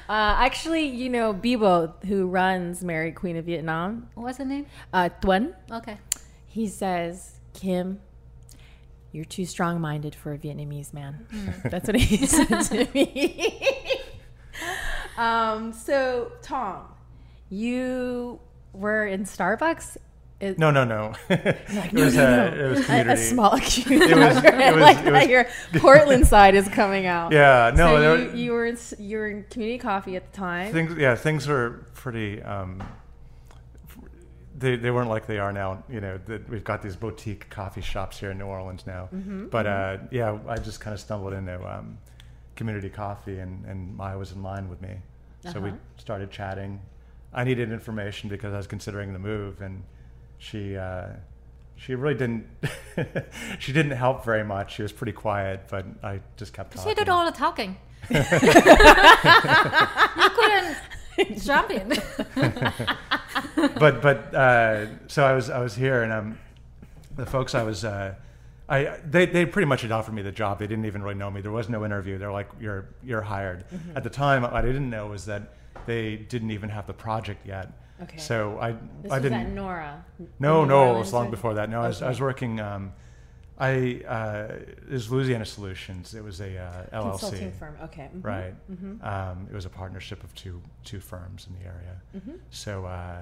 actually, 0.09 0.85
you 0.85 1.09
know, 1.09 1.31
Bibo, 1.33 1.93
who 2.05 2.27
runs 2.27 2.83
Mary 2.83 3.11
Queen 3.13 3.37
of 3.37 3.45
Vietnam, 3.45 4.09
What's 4.15 4.37
the 4.37 4.45
name? 4.45 4.65
uh, 4.93 5.09
Tuấn, 5.21 5.53
Okay. 5.71 5.97
he 6.45 6.67
says, 6.67 7.39
Kim, 7.53 8.01
you're 9.13 9.23
too 9.25 9.45
strong 9.45 9.79
minded 9.79 10.13
for 10.13 10.33
a 10.33 10.37
Vietnamese 10.37 10.93
man. 10.93 11.25
That's 11.63 11.87
what 11.87 11.95
he 11.95 12.25
said 12.25 12.61
to 12.63 12.87
me. 12.93 13.82
Um, 15.17 15.73
so, 15.73 16.31
Tom, 16.41 16.85
you 17.49 18.39
were 18.73 19.05
in 19.05 19.23
Starbucks? 19.25 19.97
It- 20.39 20.57
No, 20.59 20.71
no, 20.71 20.83
no. 20.83 21.13
it, 21.29 21.57
no, 21.93 22.03
was, 22.05 22.15
no, 22.15 22.49
no. 22.49 22.65
it 22.65 22.69
was 22.69 22.79
A, 22.81 22.83
community. 22.83 23.09
a 23.11 23.17
small 23.17 23.59
community. 23.59 24.13
was- 24.13 24.37
it 24.43 24.55
was- 24.55 24.75
like 24.81 25.05
it 25.05 25.11
was- 25.11 25.27
your 25.27 25.47
Portland 25.77 26.27
side 26.27 26.55
is 26.55 26.67
coming 26.67 27.05
out. 27.05 27.31
Yeah, 27.31 27.71
no, 27.75 27.87
so 27.87 28.01
you, 28.01 28.09
were- 28.27 28.35
you 28.35 28.51
were 28.51 28.65
in, 28.65 28.77
you 28.99 29.17
were 29.17 29.27
in 29.29 29.43
community 29.49 29.77
coffee 29.79 30.15
at 30.15 30.29
the 30.31 30.37
time. 30.37 30.73
things 30.73 30.97
yeah 30.97 31.15
things 31.15 31.47
were 31.47 31.85
pretty 31.93 32.41
um, 32.41 32.81
they, 34.55 34.75
they 34.75 34.91
weren't 34.91 35.09
like 35.09 35.25
they 35.27 35.39
are 35.39 35.51
now 35.51 35.83
you 35.89 35.99
know 36.01 36.19
that 36.25 36.47
we've 36.49 36.63
got 36.63 36.81
these 36.81 36.95
boutique 36.95 37.49
coffee 37.49 37.81
shops 37.81 38.19
here 38.19 38.31
in 38.31 38.37
new 38.37 38.45
orleans 38.45 38.85
now 38.85 39.09
Mm-hmm, 39.13 39.47
but 39.47 39.65
uh, 39.65 39.97
yeah 40.11 40.37
i 40.47 40.57
just 40.57 40.79
kind 40.79 40.93
of 40.93 40.99
stumbled 40.99 41.33
into 41.33 41.55
um, 41.67 41.97
community 42.55 42.89
coffee 42.89 43.39
and, 43.39 43.65
and 43.65 43.95
maya 43.95 44.17
was 44.17 44.31
in 44.31 44.41
line 44.43 44.69
with 44.69 44.81
me 44.81 44.95
so 45.51 45.59
we 45.59 45.69
Uh-huh. 45.69 45.77
started 45.97 46.29
chatting 46.31 46.79
i 47.33 47.43
needed 47.43 47.71
information 47.71 48.29
because 48.29 48.53
i 48.53 48.57
was 48.57 48.67
considering 48.67 49.13
the 49.13 49.19
move 49.19 49.61
and 49.61 49.83
she 50.37 50.77
uh, 50.77 51.07
she 51.75 51.95
really 51.95 52.13
didn't 52.15 52.45
she 53.59 53.73
didn't 53.73 53.91
help 53.97 54.23
very 54.25 54.43
much 54.43 54.75
she 54.75 54.81
was 54.83 54.91
pretty 54.91 55.11
quiet 55.13 55.61
but 55.69 55.85
i 56.03 56.19
just 56.37 56.53
kept 56.53 56.73
talking 56.75 56.89
She 56.91 56.95
did 56.95 57.09
all 57.09 57.25
the 57.25 57.31
talking. 57.37 57.77
you 58.09 58.19
couldn't 60.29 60.77
jump 61.41 61.71
in. 61.71 61.87
but 63.79 64.01
but 64.01 64.35
uh, 64.35 64.85
so 65.07 65.23
I 65.25 65.33
was 65.33 65.49
I 65.49 65.59
was 65.59 65.75
here 65.75 66.03
and 66.03 66.11
um, 66.11 66.37
the 67.15 67.25
folks 67.25 67.55
I 67.55 67.63
was 67.63 67.85
uh, 67.85 68.15
I 68.69 68.97
they 69.05 69.25
they 69.25 69.45
pretty 69.45 69.65
much 69.67 69.81
had 69.81 69.91
offered 69.91 70.13
me 70.13 70.21
the 70.21 70.31
job. 70.31 70.59
They 70.59 70.67
didn't 70.67 70.85
even 70.85 71.03
really 71.03 71.15
know 71.15 71.29
me. 71.29 71.41
There 71.41 71.51
was 71.51 71.67
no 71.69 71.83
interview. 71.85 72.17
They're 72.17 72.31
like 72.31 72.49
you're 72.59 72.89
you're 73.03 73.21
hired. 73.21 73.65
Mm-hmm. 73.69 73.97
At 73.97 74.03
the 74.03 74.09
time, 74.09 74.43
what 74.43 74.53
I 74.53 74.61
didn't 74.61 74.89
know 74.89 75.07
was 75.07 75.25
that 75.25 75.53
they 75.85 76.15
didn't 76.15 76.51
even 76.51 76.69
have 76.69 76.87
the 76.87 76.93
project 76.93 77.45
yet. 77.45 77.73
Okay. 78.01 78.17
So 78.17 78.57
I 78.59 78.71
This 79.01 79.11
I 79.11 79.15
was 79.15 79.23
didn't. 79.23 79.39
at 79.39 79.49
Nora. 79.51 80.05
No, 80.39 80.61
New 80.63 80.69
no, 80.69 80.95
it 80.95 80.99
was 80.99 81.13
long 81.13 81.27
or- 81.27 81.31
before 81.31 81.53
that. 81.55 81.69
No, 81.69 81.81
I 81.81 81.87
was, 81.87 82.01
I 82.01 82.09
was 82.09 82.21
working. 82.21 82.59
Um, 82.59 82.93
I 83.59 84.01
uh, 84.07 84.47
it 84.55 84.89
was 84.89 85.11
Louisiana 85.11 85.45
Solutions. 85.45 86.15
It 86.15 86.23
was 86.23 86.39
a 86.41 86.57
uh, 86.57 86.85
LLC. 87.01 87.19
Consulting 87.19 87.51
firm. 87.51 87.75
Okay. 87.83 88.09
mhm. 88.15 88.23
Right. 88.23 88.53
Um, 89.03 89.47
it 89.49 89.53
was 89.53 89.65
a 89.65 89.69
partnership 89.69 90.23
of 90.23 90.33
two 90.35 90.61
two 90.83 90.99
firms 90.99 91.47
in 91.47 91.53
the 91.59 91.65
area. 91.67 92.01
So 92.49 92.85
uh, 92.85 93.21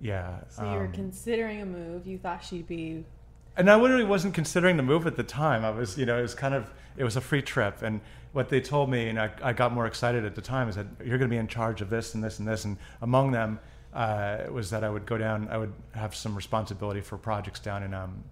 yeah. 0.00 0.22
Mm-hmm. 0.22 0.50
So 0.50 0.62
you 0.72 0.78
were 0.78 0.84
um, 0.86 0.92
considering 0.92 1.62
a 1.62 1.66
move. 1.66 2.06
You 2.06 2.18
thought 2.18 2.44
she'd 2.44 2.66
be. 2.66 3.04
And 3.58 3.68
I 3.68 3.74
literally 3.74 4.04
wasn't 4.04 4.34
considering 4.34 4.76
the 4.76 4.82
move 4.82 5.06
at 5.06 5.16
the 5.16 5.22
time. 5.24 5.64
I 5.64 5.70
was, 5.70 5.98
you 5.98 6.06
know, 6.06 6.18
it 6.18 6.22
was 6.22 6.34
kind 6.34 6.54
of, 6.54 6.72
it 6.96 7.04
was 7.04 7.16
a 7.16 7.20
free 7.20 7.42
trip. 7.42 7.82
And 7.82 8.00
what 8.32 8.48
they 8.48 8.60
told 8.60 8.88
me, 8.88 9.08
and 9.08 9.18
I, 9.20 9.30
I 9.42 9.52
got 9.52 9.72
more 9.72 9.86
excited 9.86 10.24
at 10.24 10.34
the 10.36 10.40
time, 10.40 10.68
is 10.68 10.76
that 10.76 10.86
you're 11.04 11.18
going 11.18 11.28
to 11.28 11.34
be 11.34 11.38
in 11.38 11.48
charge 11.48 11.80
of 11.80 11.90
this 11.90 12.14
and 12.14 12.22
this 12.22 12.38
and 12.38 12.46
this. 12.46 12.64
And 12.64 12.76
among 13.02 13.32
them 13.32 13.58
uh, 13.92 14.44
was 14.50 14.70
that 14.70 14.84
I 14.84 14.88
would 14.88 15.06
go 15.06 15.18
down, 15.18 15.48
I 15.50 15.58
would 15.58 15.72
have 15.92 16.14
some 16.14 16.36
responsibility 16.36 17.00
for 17.00 17.18
projects 17.18 17.58
down 17.58 17.82
in 17.82 17.94
um, 17.94 18.22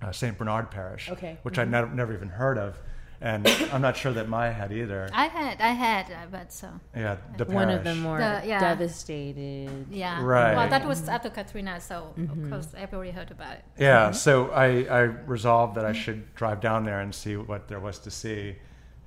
uh, 0.00 0.12
St. 0.12 0.38
Bernard 0.38 0.70
Parish, 0.70 1.10
Okay. 1.10 1.32
Mm-hmm. 1.32 1.40
which 1.42 1.58
I'd 1.58 1.70
never, 1.70 1.88
never 1.92 2.14
even 2.14 2.28
heard 2.28 2.56
of. 2.58 2.78
And 3.20 3.46
I'm 3.72 3.80
not 3.80 3.96
sure 3.96 4.12
that 4.12 4.28
Maya 4.28 4.52
had 4.52 4.70
either. 4.72 5.08
I 5.12 5.26
had, 5.26 5.60
I 5.60 5.68
had, 5.68 6.10
uh, 6.10 6.16
but 6.30 6.52
so 6.52 6.68
yeah, 6.94 7.16
the 7.38 7.44
One 7.46 7.70
of 7.70 7.82
the 7.84 7.94
more 7.94 8.18
The- 8.18 8.42
yeah. 8.44 8.60
devastated. 8.60 9.86
yeah. 9.90 10.22
Right. 10.22 10.54
Well, 10.54 10.68
that 10.68 10.86
was 10.86 11.08
after 11.08 11.30
Katrina, 11.30 11.80
so 11.80 12.12
of 12.18 12.50
course 12.50 12.68
everybody 12.76 13.10
heard 13.10 13.30
about 13.30 13.54
it. 13.54 13.64
Yeah, 13.78 14.10
so 14.10 14.50
I, 14.50 14.82
I 14.84 15.00
resolved 15.26 15.74
that 15.76 15.84
I 15.86 15.92
should 15.92 16.34
drive 16.34 16.60
down 16.60 16.84
there 16.84 17.00
and 17.00 17.14
see 17.14 17.36
what 17.36 17.68
there 17.68 17.80
was 17.80 17.98
to 18.00 18.10
see. 18.10 18.56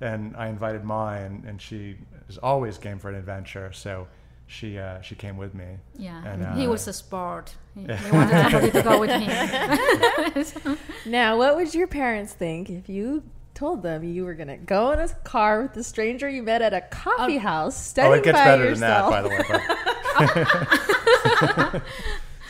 And 0.00 0.36
I 0.36 0.48
invited 0.48 0.84
Ma, 0.84 1.14
and, 1.14 1.44
and 1.44 1.60
she 1.60 1.96
is 2.28 2.38
always 2.38 2.78
game 2.78 2.98
for 2.98 3.08
an 3.08 3.14
adventure. 3.16 3.72
So 3.72 4.06
she 4.46 4.78
uh, 4.78 5.00
she 5.02 5.14
came 5.14 5.36
with 5.36 5.54
me. 5.54 5.66
Yeah, 5.96 6.24
And, 6.24 6.58
he 6.58 6.66
uh, 6.66 6.70
was 6.70 6.88
a 6.88 6.92
sport. 6.92 7.54
He, 7.74 7.82
he 7.82 8.10
wanted 8.12 8.42
somebody 8.42 8.70
to 8.72 8.82
go 8.82 8.98
with 9.00 9.10
him. 9.10 10.78
Now, 11.06 11.36
what 11.38 11.56
would 11.56 11.74
your 11.74 11.86
parents 11.86 12.32
think 12.32 12.68
if 12.70 12.88
you 12.88 13.22
told 13.58 13.82
them 13.82 14.04
you 14.04 14.24
were 14.24 14.34
going 14.34 14.48
to 14.48 14.56
go 14.56 14.92
in 14.92 15.00
a 15.00 15.08
car 15.08 15.62
with 15.62 15.74
the 15.74 15.82
stranger 15.82 16.28
you 16.28 16.44
met 16.44 16.62
at 16.62 16.72
a 16.72 16.80
coffee 16.80 17.38
house 17.38 17.76
Oh, 17.76 17.90
studying 17.90 18.20
it 18.20 18.24
gets 18.24 18.38
by 18.38 18.44
better 18.44 18.64
yourself? 18.64 19.10
than 19.10 19.24
that, 19.24 19.48
by 19.48 20.26
the 21.72 21.74
way. 21.74 21.80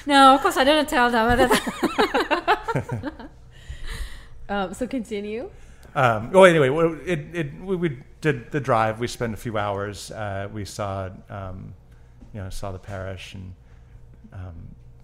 No, 0.07 0.35
of 0.35 0.41
course 0.41 0.57
I 0.57 0.65
didn't 0.65 0.89
tell 0.89 1.11
them. 1.11 1.51
Um, 4.51 4.73
so 4.73 4.87
continue. 4.87 5.51
Um, 5.95 6.33
well, 6.33 6.47
anyway, 6.47 6.71
it, 7.05 7.21
it, 7.35 7.61
we, 7.61 7.77
we 7.77 7.99
did 8.23 8.51
the 8.51 8.61
drive. 8.61 8.99
We 8.99 9.07
spent 9.07 9.35
a 9.35 9.37
few 9.37 9.59
hours. 9.59 10.11
Uh, 10.11 10.49
we 10.51 10.65
saw, 10.65 11.11
um, 11.29 11.75
you 12.33 12.41
know, 12.41 12.49
saw 12.49 12.73
the 12.73 12.79
parish, 12.79 13.35
and 13.35 13.55
um, 14.33 14.55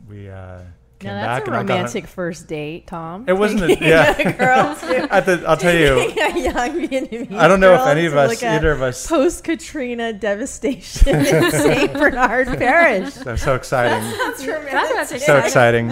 we 0.09 0.31
uh, 0.31 0.61
came 0.61 0.67
Now 1.03 1.11
back. 1.11 1.45
that's 1.45 1.49
a 1.49 1.51
and 1.51 1.57
I 1.57 1.63
got 1.63 1.71
on- 1.71 1.77
romantic 1.77 2.07
first 2.07 2.47
date, 2.47 2.87
Tom. 2.87 3.25
It 3.29 3.35
wasn't 3.35 3.63
a- 3.63 3.67
Taking 3.75 3.89
yeah. 3.89 4.17
a 4.19 4.33
girl 4.33 4.75
to 4.77 5.13
At 5.15 5.27
the, 5.27 5.45
I'll 5.47 5.57
tell 5.57 5.75
you, 5.75 5.99
a 6.01 6.41
young 6.41 6.89
Vietnamese 6.89 7.33
I 7.37 7.49
don't 7.49 7.61
know 7.61 7.75
if 7.75 7.87
any 7.87 8.07
of 8.07 8.17
us, 8.17 8.31
look 8.31 8.43
either 8.43 8.71
of 8.73 8.81
us, 8.81 9.07
post 9.07 9.45
Katrina 9.45 10.13
devastation 10.13 11.17
in 11.17 11.51
St. 11.51 11.93
Bernard 11.93 12.47
Parish. 12.59 13.15
that's 13.15 13.43
so 13.43 13.55
exciting. 13.55 14.01
That's 14.19 14.47
romantic. 14.47 15.09
That 15.11 15.21
so 15.21 15.39
exciting. 15.39 15.89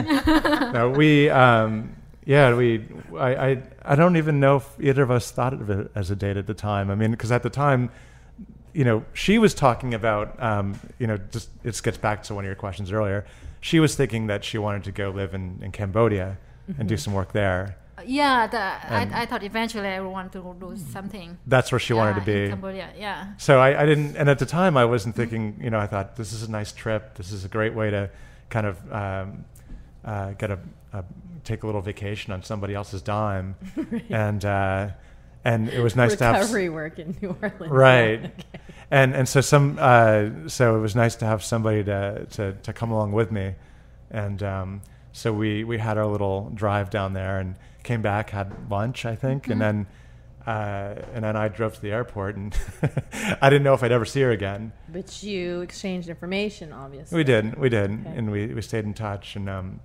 no, 0.72 0.92
we, 0.96 1.28
um, 1.30 1.94
yeah, 2.24 2.54
we, 2.54 2.84
I, 3.18 3.34
I, 3.50 3.62
I 3.84 3.94
don't 3.96 4.16
even 4.16 4.38
know 4.40 4.56
if 4.56 4.68
either 4.80 5.02
of 5.02 5.10
us 5.10 5.30
thought 5.30 5.52
of 5.52 5.68
it 5.70 5.90
as 5.94 6.10
a 6.10 6.16
date 6.16 6.36
at 6.36 6.46
the 6.46 6.54
time. 6.54 6.90
I 6.90 6.94
mean, 6.94 7.10
because 7.10 7.32
at 7.32 7.42
the 7.42 7.50
time, 7.50 7.90
you 8.72 8.84
know, 8.84 9.04
she 9.12 9.38
was 9.38 9.52
talking 9.52 9.92
about, 9.92 10.40
um, 10.42 10.78
you 10.98 11.06
know, 11.06 11.18
just 11.32 11.50
it 11.64 11.78
gets 11.82 11.98
back 11.98 12.22
to 12.24 12.34
one 12.34 12.44
of 12.44 12.46
your 12.46 12.54
questions 12.54 12.92
earlier. 12.92 13.26
She 13.62 13.80
was 13.80 13.94
thinking 13.94 14.26
that 14.26 14.44
she 14.44 14.58
wanted 14.58 14.84
to 14.84 14.92
go 14.92 15.08
live 15.10 15.32
in, 15.34 15.60
in 15.62 15.70
Cambodia 15.72 16.36
and 16.78 16.88
do 16.88 16.96
some 16.96 17.14
work 17.14 17.32
there. 17.32 17.76
yeah, 18.04 18.48
the, 18.48 18.58
I, 18.58 19.22
I 19.22 19.26
thought 19.26 19.44
eventually 19.44 19.86
I 19.86 20.00
would 20.00 20.10
want 20.10 20.32
to 20.32 20.56
do 20.58 20.76
something. 20.76 21.38
That's 21.46 21.70
where 21.70 21.78
she 21.78 21.92
wanted 21.92 22.16
to 22.16 22.22
uh, 22.22 22.24
be. 22.24 22.44
in 22.44 22.50
Cambodia. 22.50 22.88
Yeah. 22.98 23.32
So 23.38 23.60
I, 23.60 23.82
I 23.82 23.86
didn't, 23.86 24.16
and 24.16 24.28
at 24.28 24.40
the 24.40 24.46
time 24.46 24.76
I 24.76 24.84
wasn't 24.84 25.14
thinking, 25.14 25.60
you 25.62 25.70
know, 25.70 25.78
I 25.78 25.86
thought 25.86 26.16
this 26.16 26.32
is 26.32 26.42
a 26.42 26.50
nice 26.50 26.72
trip. 26.72 27.14
This 27.14 27.30
is 27.30 27.44
a 27.44 27.48
great 27.48 27.74
way 27.74 27.90
to 27.90 28.10
kind 28.50 28.66
of 28.66 28.92
um, 28.92 29.44
uh, 30.04 30.32
get 30.32 30.50
a, 30.50 30.58
a 30.92 31.04
take 31.44 31.62
a 31.62 31.66
little 31.66 31.80
vacation 31.82 32.32
on 32.32 32.42
somebody 32.42 32.74
else's 32.74 33.00
dime, 33.02 33.54
and 34.10 34.44
uh, 34.44 34.88
and 35.44 35.68
it 35.68 35.80
was 35.80 35.96
nice 35.96 36.16
to 36.16 36.24
have 36.24 36.34
Recovery 36.36 36.68
work 36.68 36.98
in 36.98 37.16
New 37.20 37.36
Orleans. 37.42 37.70
right, 37.72 38.30
and 38.90 39.14
and 39.14 39.28
so 39.28 39.40
some 39.40 39.76
uh, 39.80 40.48
so 40.48 40.76
it 40.76 40.80
was 40.80 40.94
nice 40.94 41.16
to 41.16 41.26
have 41.26 41.42
somebody 41.42 41.84
to 41.84 42.26
to, 42.32 42.52
to 42.52 42.72
come 42.72 42.90
along 42.90 43.12
with 43.12 43.30
me, 43.32 43.54
and 44.10 44.42
um, 44.42 44.82
so 45.12 45.32
we 45.32 45.64
we 45.64 45.78
had 45.78 45.98
our 45.98 46.06
little 46.06 46.50
drive 46.54 46.90
down 46.90 47.12
there 47.12 47.38
and 47.38 47.56
came 47.82 48.02
back 48.02 48.30
had 48.30 48.70
lunch 48.70 49.04
I 49.04 49.14
think, 49.16 49.48
and 49.48 49.60
then. 49.60 49.86
Uh, 50.44 50.96
and 51.14 51.22
then 51.22 51.36
I 51.36 51.46
drove 51.46 51.74
to 51.74 51.80
the 51.80 51.92
airport, 51.92 52.34
and 52.34 52.52
I 53.40 53.48
didn't 53.48 53.62
know 53.62 53.74
if 53.74 53.84
I'd 53.84 53.92
ever 53.92 54.04
see 54.04 54.22
her 54.22 54.32
again. 54.32 54.72
But 54.88 55.22
you 55.22 55.60
exchanged 55.60 56.08
information, 56.08 56.72
obviously. 56.72 57.16
We 57.16 57.22
did, 57.22 57.56
we 57.56 57.68
did, 57.68 57.92
Okay. 57.92 58.10
and 58.16 58.28
we, 58.32 58.48
we 58.48 58.60
stayed 58.60 58.84
in 58.84 58.92
touch, 58.92 59.36
and 59.36 59.48
um, 59.48 59.78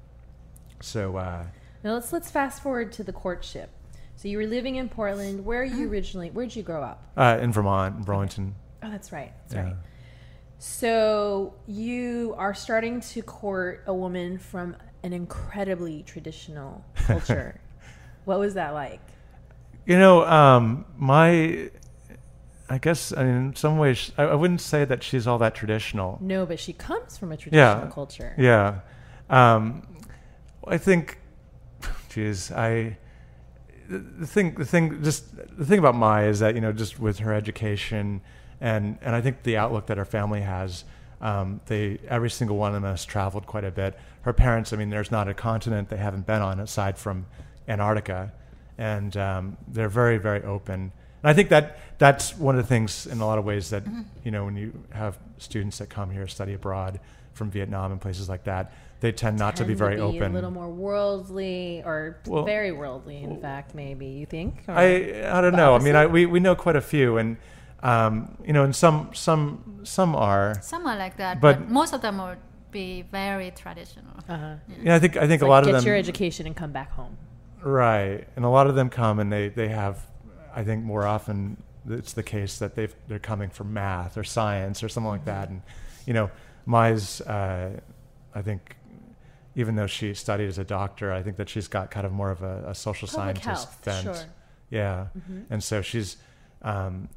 so 0.82 1.16
uh, 1.16 1.46
Now 1.84 1.94
let's 1.94 2.12
let's 2.12 2.32
fast 2.32 2.64
forward 2.64 2.92
to 2.94 3.04
the 3.04 3.14
courtship. 3.14 3.70
So 4.18 4.28
you 4.28 4.38
were 4.38 4.46
living 4.48 4.76
in 4.76 4.90
Portland. 4.90 5.46
Where 5.46 5.62
are 5.62 5.66
you 5.66 5.90
originally? 5.90 6.32
Where'd 6.32 6.56
you 6.56 6.64
grow 6.64 6.84
up? 6.84 7.04
uh, 7.16 7.38
in 7.42 7.52
Vermont, 7.54 7.98
in 7.98 8.04
Burlington. 8.04 8.56
Oh, 8.84 8.90
that's 8.92 9.12
right. 9.12 9.32
That's 9.44 9.54
Yeah. 9.56 9.64
right. 9.64 9.76
So 10.60 11.54
you 11.68 12.34
are 12.38 12.54
starting 12.56 13.00
to 13.02 13.22
court 13.22 13.84
a 13.86 13.94
woman 13.94 14.40
from 14.40 14.76
an 15.04 15.14
incredibly 15.14 16.02
traditional 16.04 16.84
culture. 16.96 17.60
what 18.26 18.40
was 18.40 18.56
that 18.56 18.74
like? 18.74 19.00
You 19.86 19.98
know, 20.00 20.26
um, 20.26 20.86
my, 20.98 21.70
I 22.70 22.78
guess, 22.80 23.14
I 23.16 23.24
mean, 23.24 23.36
in 23.36 23.56
some 23.56 23.78
ways, 23.78 24.12
I, 24.18 24.24
I 24.24 24.36
wouldn't 24.36 24.62
say 24.62 24.84
that 24.84 25.04
she's 25.04 25.28
all 25.28 25.38
that 25.38 25.54
traditional. 25.56 26.18
No, 26.22 26.46
but 26.46 26.60
she 26.60 26.74
comes 26.74 27.18
from 27.18 27.32
a 27.32 27.38
traditional 27.38 27.86
Yeah. 27.86 27.92
culture. 27.92 28.34
Yeah, 28.38 28.80
um, 29.30 29.88
I 30.68 30.78
think, 30.80 31.20
geez, 32.10 32.52
I. 32.52 32.98
The 33.90 34.28
thing, 34.28 34.56
the 34.56 34.66
thing, 34.66 35.04
just 35.04 35.36
the 35.58 35.66
thing 35.66 35.80
about 35.80 35.96
Mai 35.96 36.26
is 36.26 36.40
that 36.40 36.56
you 36.56 36.62
know, 36.62 36.74
just 36.74 37.00
with 37.00 37.20
her 37.20 37.34
education, 37.34 38.22
and 38.60 38.98
and 39.02 39.16
I 39.16 39.22
think 39.22 39.44
the 39.44 39.58
outlook 39.58 39.88
that 39.88 39.98
her 39.98 40.06
family 40.06 40.42
has, 40.42 40.84
um, 41.22 41.62
they 41.68 42.00
every 42.08 42.30
single 42.30 42.58
one 42.58 42.76
of 42.76 42.82
them 42.82 42.90
has 42.90 43.06
traveled 43.06 43.46
quite 43.48 43.64
a 43.64 43.72
bit. 43.72 43.98
Her 44.24 44.34
parents, 44.34 44.74
I 44.74 44.76
mean, 44.76 44.90
there's 44.90 45.12
not 45.12 45.30
a 45.30 45.34
continent 45.34 45.90
they 45.90 45.98
haven't 45.98 46.28
been 46.28 46.42
on 46.42 46.60
aside 46.60 46.98
from 46.98 47.28
Antarctica, 47.68 48.34
and 48.78 49.16
um, 49.16 49.58
they're 49.68 49.90
very, 49.90 50.18
very 50.18 50.44
open. 50.44 50.92
And 51.24 51.30
I 51.30 51.34
think 51.34 51.50
that 51.50 51.80
that's 51.98 52.36
one 52.38 52.56
of 52.56 52.62
the 52.62 52.68
things 52.68 53.08
in 53.08 53.22
a 53.22 53.26
lot 53.26 53.38
of 53.38 53.46
ways 53.46 53.70
that 53.70 53.84
you 54.24 54.32
know 54.32 54.46
when 54.46 54.58
you 54.58 54.74
have 54.92 55.18
students 55.38 55.78
that 55.78 55.90
come 55.90 56.12
here 56.12 56.28
study 56.28 56.54
abroad 56.54 57.00
from 57.34 57.52
Vietnam 57.52 57.92
and 57.92 58.02
places 58.02 58.28
like 58.28 58.44
that, 58.44 58.74
they 59.00 59.12
tend 59.12 59.38
not 59.38 59.56
to 59.58 59.64
be 59.64 59.70
Tend 59.76 59.80
very 59.80 59.98
A 59.98 60.04
open. 60.04 60.32
A 60.32 60.36
little 60.36 60.52
more 60.52 60.70
worldly, 60.70 61.84
or 61.86 62.18
Well- 62.28 62.46
very 62.46 62.72
worldly, 62.72 63.18
in 63.24 63.40
fact. 63.40 63.76
Maybe 63.76 64.06
you 64.08 64.26
think. 64.26 64.64
Or- 64.68 64.74
I 64.76 64.86
I 65.38 65.42
don't 65.42 65.56
know. 65.56 65.76
I 65.76 65.80
mean, 65.80 65.96
I, 65.96 66.06
we 66.08 66.26
we 66.26 66.40
know 66.40 66.56
quite 66.56 66.76
a 66.76 66.82
few, 66.82 67.18
and 67.18 67.38
um, 67.84 68.38
you 68.46 68.54
know, 68.54 68.64
and 68.64 68.76
some 68.76 69.10
some 69.14 69.82
some 69.84 70.16
are. 70.16 70.56
Some 70.62 70.88
are 70.88 70.98
like 70.98 71.18
that, 71.18 71.40
But- 71.40 71.60
but, 71.60 71.70
most 71.70 71.94
of 71.94 72.02
them 72.02 72.18
would 72.18 72.40
be 72.72 73.04
very 73.12 73.52
traditional. 73.52 74.14
uh-huh. 74.28 74.56
Yeah, 74.84 74.96
I 74.96 75.00
think 75.00 75.16
I 75.16 75.22
think 75.22 75.34
It's 75.34 75.42
a 75.44 75.46
like, 75.46 75.50
lot 75.50 75.60
of 75.64 75.66
them 75.68 75.74
get 75.76 75.80
them 75.82 75.88
your 75.88 75.96
education 75.96 76.48
and 76.48 76.56
come 76.56 76.72
back 76.72 76.92
home. 76.92 77.18
right, 77.64 78.28
and 78.36 78.44
a 78.46 78.50
lot 78.50 78.68
of 78.68 78.76
them 78.76 78.90
come 78.90 79.20
and 79.20 79.32
they 79.32 79.50
they 79.50 79.68
have. 79.70 80.06
I 80.56 80.64
think 80.64 80.84
more 80.84 81.06
often 81.06 81.58
it's 81.88 82.14
the 82.14 82.24
case 82.24 82.58
that 82.60 82.74
they've 82.76 82.94
they're 83.08 83.20
coming 83.20 83.50
from 83.52 83.74
math 83.74 84.18
or 84.18 84.24
science 84.24 84.84
or 84.84 84.90
something 84.90 85.10
like 85.12 85.26
that, 85.26 85.50
and 85.50 85.62
you 86.08 86.14
know, 86.14 86.30
Mai's. 86.66 87.22
Uh, 87.22 87.80
I 88.36 88.42
think. 88.42 88.76
Even 89.58 89.76
though 89.76 89.88
she 89.88 90.14
studied 90.14 90.48
as 90.48 90.58
a 90.58 90.64
doctor, 90.64 91.12
I 91.12 91.22
think 91.24 91.36
that 91.38 91.50
she's 91.50 91.68
got 91.68 91.92
kind 91.92 92.06
of 92.06 92.12
more 92.14 92.32
of 92.32 92.42
a, 92.44 92.64
a 92.70 92.76
social 92.76 93.08
Public 93.10 93.38
scientist 93.44 93.66
health, 93.66 93.84
bent. 93.86 94.04
sure. 94.18 94.26
Yeah, 94.70 95.08
Mhm. 95.18 95.46
and 95.50 95.62
so 95.64 95.82
she's 95.82 96.18
um, 96.62 97.10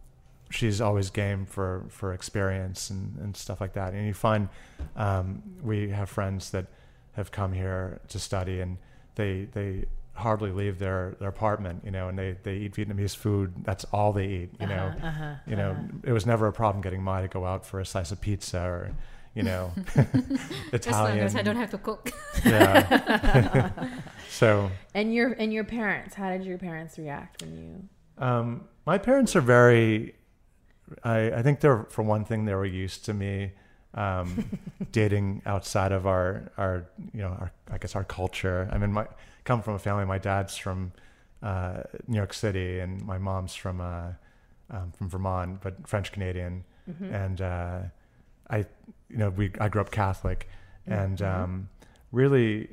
she's 0.51 0.81
always 0.81 1.11
game 1.11 1.47
for 1.47 1.85
for 1.89 2.13
experience 2.13 2.91
and, 2.91 3.17
and 3.19 3.37
stuff 3.37 3.61
like 3.61 3.75
that. 3.75 3.93
And 3.93 4.07
you 4.07 4.15
find 4.15 4.49
um, 4.97 5.43
we 5.63 5.91
have 5.91 6.09
friends 6.09 6.51
that 6.51 6.67
have 7.13 7.31
come 7.31 7.53
here 7.53 8.01
to 8.09 8.19
study, 8.19 8.61
and 8.61 8.79
they 9.17 9.47
they 9.53 9.85
hardly 10.15 10.51
leave 10.53 10.79
their 10.79 11.17
their 11.19 11.29
apartment, 11.29 11.83
you 11.85 11.91
know, 11.91 12.09
and 12.09 12.19
they 12.19 12.37
they 12.43 12.57
eat 12.57 12.75
Vietnamese 12.75 13.17
food. 13.17 13.53
That's 13.65 13.85
all 13.93 14.13
they 14.13 14.27
eat, 14.27 14.51
you 14.61 14.67
know. 14.67 14.93
Uh-huh, 14.97 15.07
uh-huh, 15.07 15.35
You 15.47 15.57
know, 15.57 15.71
uh-huh. 15.73 15.83
it 16.05 16.13
was 16.13 16.25
never 16.27 16.47
a 16.47 16.53
problem 16.53 16.81
getting 16.83 17.03
Mai 17.03 17.23
to 17.23 17.29
go 17.29 17.45
out 17.47 17.67
for 17.67 17.81
a 17.81 17.85
slice 17.87 18.13
of 18.13 18.21
pizza 18.21 18.61
or, 18.63 18.93
you 19.35 19.43
know, 19.43 19.73
As 19.97 19.97
long 20.17 20.71
Italian. 20.73 21.19
as 21.25 21.37
I 21.37 21.43
don't 21.43 21.57
have 21.57 21.71
to 21.71 21.79
cook. 21.79 22.11
yeah. 22.45 23.73
so 24.29 24.71
And 24.95 25.15
your 25.15 25.33
and 25.33 25.53
your 25.53 25.65
parents, 25.65 26.15
how 26.15 26.31
did 26.31 26.45
your 26.45 26.59
parents 26.59 26.99
react 26.99 27.43
when 27.43 27.57
you? 27.57 28.25
Um, 28.25 28.69
my 28.87 28.99
parents 28.99 29.37
are 29.37 29.41
very. 29.41 30.15
I, 31.05 31.31
I 31.31 31.43
think 31.43 31.61
they're 31.61 31.85
for 31.91 32.03
one 32.03 32.25
thing 32.25 32.45
they 32.45 32.55
were 32.55 32.67
used 32.67 33.05
to 33.05 33.15
me 33.15 33.53
um, 33.95 34.45
dating 34.93 35.43
outside 35.47 35.93
of 35.93 36.07
our 36.07 36.51
our 36.59 36.87
you 37.15 37.21
know 37.23 37.29
our 37.29 37.53
I 37.71 37.79
guess 37.79 37.95
our 37.95 38.05
culture. 38.05 38.69
I 38.73 38.79
mean, 38.79 38.93
my 38.93 39.07
come 39.45 39.63
from 39.63 39.75
a 39.75 39.79
family. 39.79 40.05
My 40.05 40.19
dad's 40.19 40.57
from 40.57 40.93
uh, 41.43 41.83
New 42.09 42.17
York 42.17 42.35
City, 42.35 42.81
and 42.81 43.03
my 43.05 43.19
mom's 43.19 43.55
from 43.55 43.81
uh, 43.81 44.09
um, 44.71 44.93
from 44.93 45.09
Vermont, 45.09 45.61
but 45.63 45.87
French 45.87 46.13
Canadian. 46.13 46.65
Mm-hmm. 46.91 47.15
And 47.15 47.41
uh, 47.41 47.79
I, 48.49 48.65
you 49.11 49.19
know, 49.19 49.31
we 49.31 49.51
I 49.61 49.69
grew 49.69 49.81
up 49.81 49.91
Catholic, 49.91 50.49
and 50.87 51.19
Mhm. 51.19 51.35
um, 51.43 51.69
really, 52.13 52.69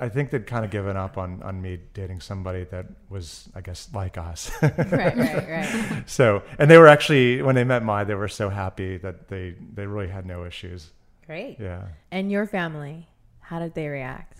I 0.00 0.08
think 0.08 0.30
they'd 0.30 0.46
kind 0.46 0.64
of 0.64 0.70
given 0.70 0.96
up 0.96 1.18
on 1.18 1.42
on 1.42 1.60
me 1.60 1.78
dating 1.94 2.20
somebody 2.20 2.64
that 2.64 2.86
was, 3.08 3.48
I 3.54 3.60
guess, 3.60 3.88
like 3.92 4.16
us. 4.18 4.50
right, 4.62 4.76
right, 5.16 5.48
right. 5.48 6.02
so, 6.06 6.42
and 6.58 6.70
they 6.70 6.78
were 6.78 6.88
actually 6.88 7.42
when 7.42 7.54
they 7.54 7.64
met 7.64 7.82
Mai, 7.84 8.04
they 8.04 8.14
were 8.14 8.28
so 8.28 8.48
happy 8.48 8.96
that 8.98 9.28
they 9.28 9.54
they 9.74 9.86
really 9.86 10.08
had 10.08 10.24
no 10.26 10.44
issues. 10.44 10.90
Great. 11.26 11.58
Yeah. 11.60 11.82
And 12.10 12.30
your 12.32 12.46
family, 12.46 13.06
how 13.40 13.58
did 13.58 13.74
they 13.74 13.88
react? 13.88 14.38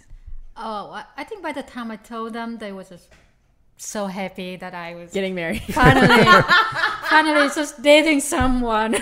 Oh, 0.56 0.90
I- 0.90 1.04
I 1.18 1.25
think 1.25 1.42
by 1.42 1.52
the 1.52 1.62
time 1.62 1.90
I 1.90 1.97
told 1.97 2.32
them, 2.32 2.58
they 2.58 2.73
was 2.73 2.88
just 2.88 3.11
so 3.76 4.06
happy 4.06 4.56
that 4.56 4.75
I 4.75 4.94
was 4.97 5.12
Getting 5.12 5.35
married. 5.35 5.62
finally, 5.73 6.25
finally 7.11 7.49
just 7.54 7.80
dating 7.82 8.20
someone. 8.20 8.97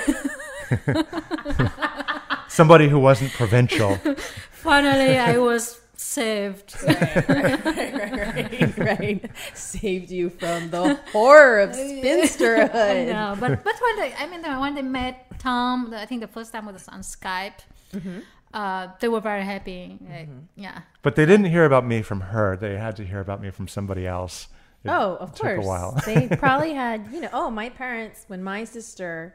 Somebody 2.48 2.88
who 2.88 2.98
wasn't 2.98 3.32
provincial. 3.32 3.96
finally, 4.50 5.18
I 5.18 5.38
was 5.38 5.80
saved. 5.96 6.76
right, 6.86 7.64
right, 7.64 8.78
right. 8.78 9.30
Saved 9.54 10.10
you 10.10 10.30
from 10.30 10.70
the 10.70 10.98
horror 11.12 11.60
of 11.60 11.70
spinsterhood. 11.76 13.08
no, 13.08 13.36
but 13.38 13.64
but 13.64 13.74
when 13.80 13.96
they, 14.00 14.14
I 14.18 14.26
mean, 14.26 14.42
when 14.60 14.74
they 14.74 14.82
met 14.82 15.38
Tom, 15.38 15.92
I 15.94 16.06
think 16.06 16.20
the 16.20 16.28
first 16.28 16.52
time 16.52 16.66
was 16.66 16.88
on 16.88 17.00
Skype. 17.00 17.60
Mm-hmm. 17.94 18.20
Uh, 18.54 18.88
they 19.00 19.08
were 19.08 19.20
very 19.20 19.42
happy. 19.44 19.98
Like, 20.08 20.28
Yeah. 20.54 20.80
But 21.02 21.16
they 21.16 21.26
didn't 21.26 21.46
hear 21.46 21.64
about 21.64 21.84
me 21.84 22.00
from 22.02 22.20
her. 22.20 22.56
They 22.56 22.76
had 22.76 22.96
to 22.96 23.04
hear 23.04 23.20
about 23.20 23.42
me 23.42 23.50
from 23.50 23.68
somebody 23.68 24.06
else. 24.06 24.48
It 24.84 24.88
oh, 24.90 25.16
of 25.20 25.34
took 25.34 25.42
course. 25.42 25.64
a 25.64 25.68
while. 25.68 26.00
they 26.06 26.28
probably 26.28 26.72
had, 26.72 27.08
you 27.12 27.20
know, 27.20 27.28
oh, 27.32 27.50
my 27.50 27.68
parents, 27.68 28.24
when 28.28 28.42
my 28.42 28.64
sister, 28.64 29.34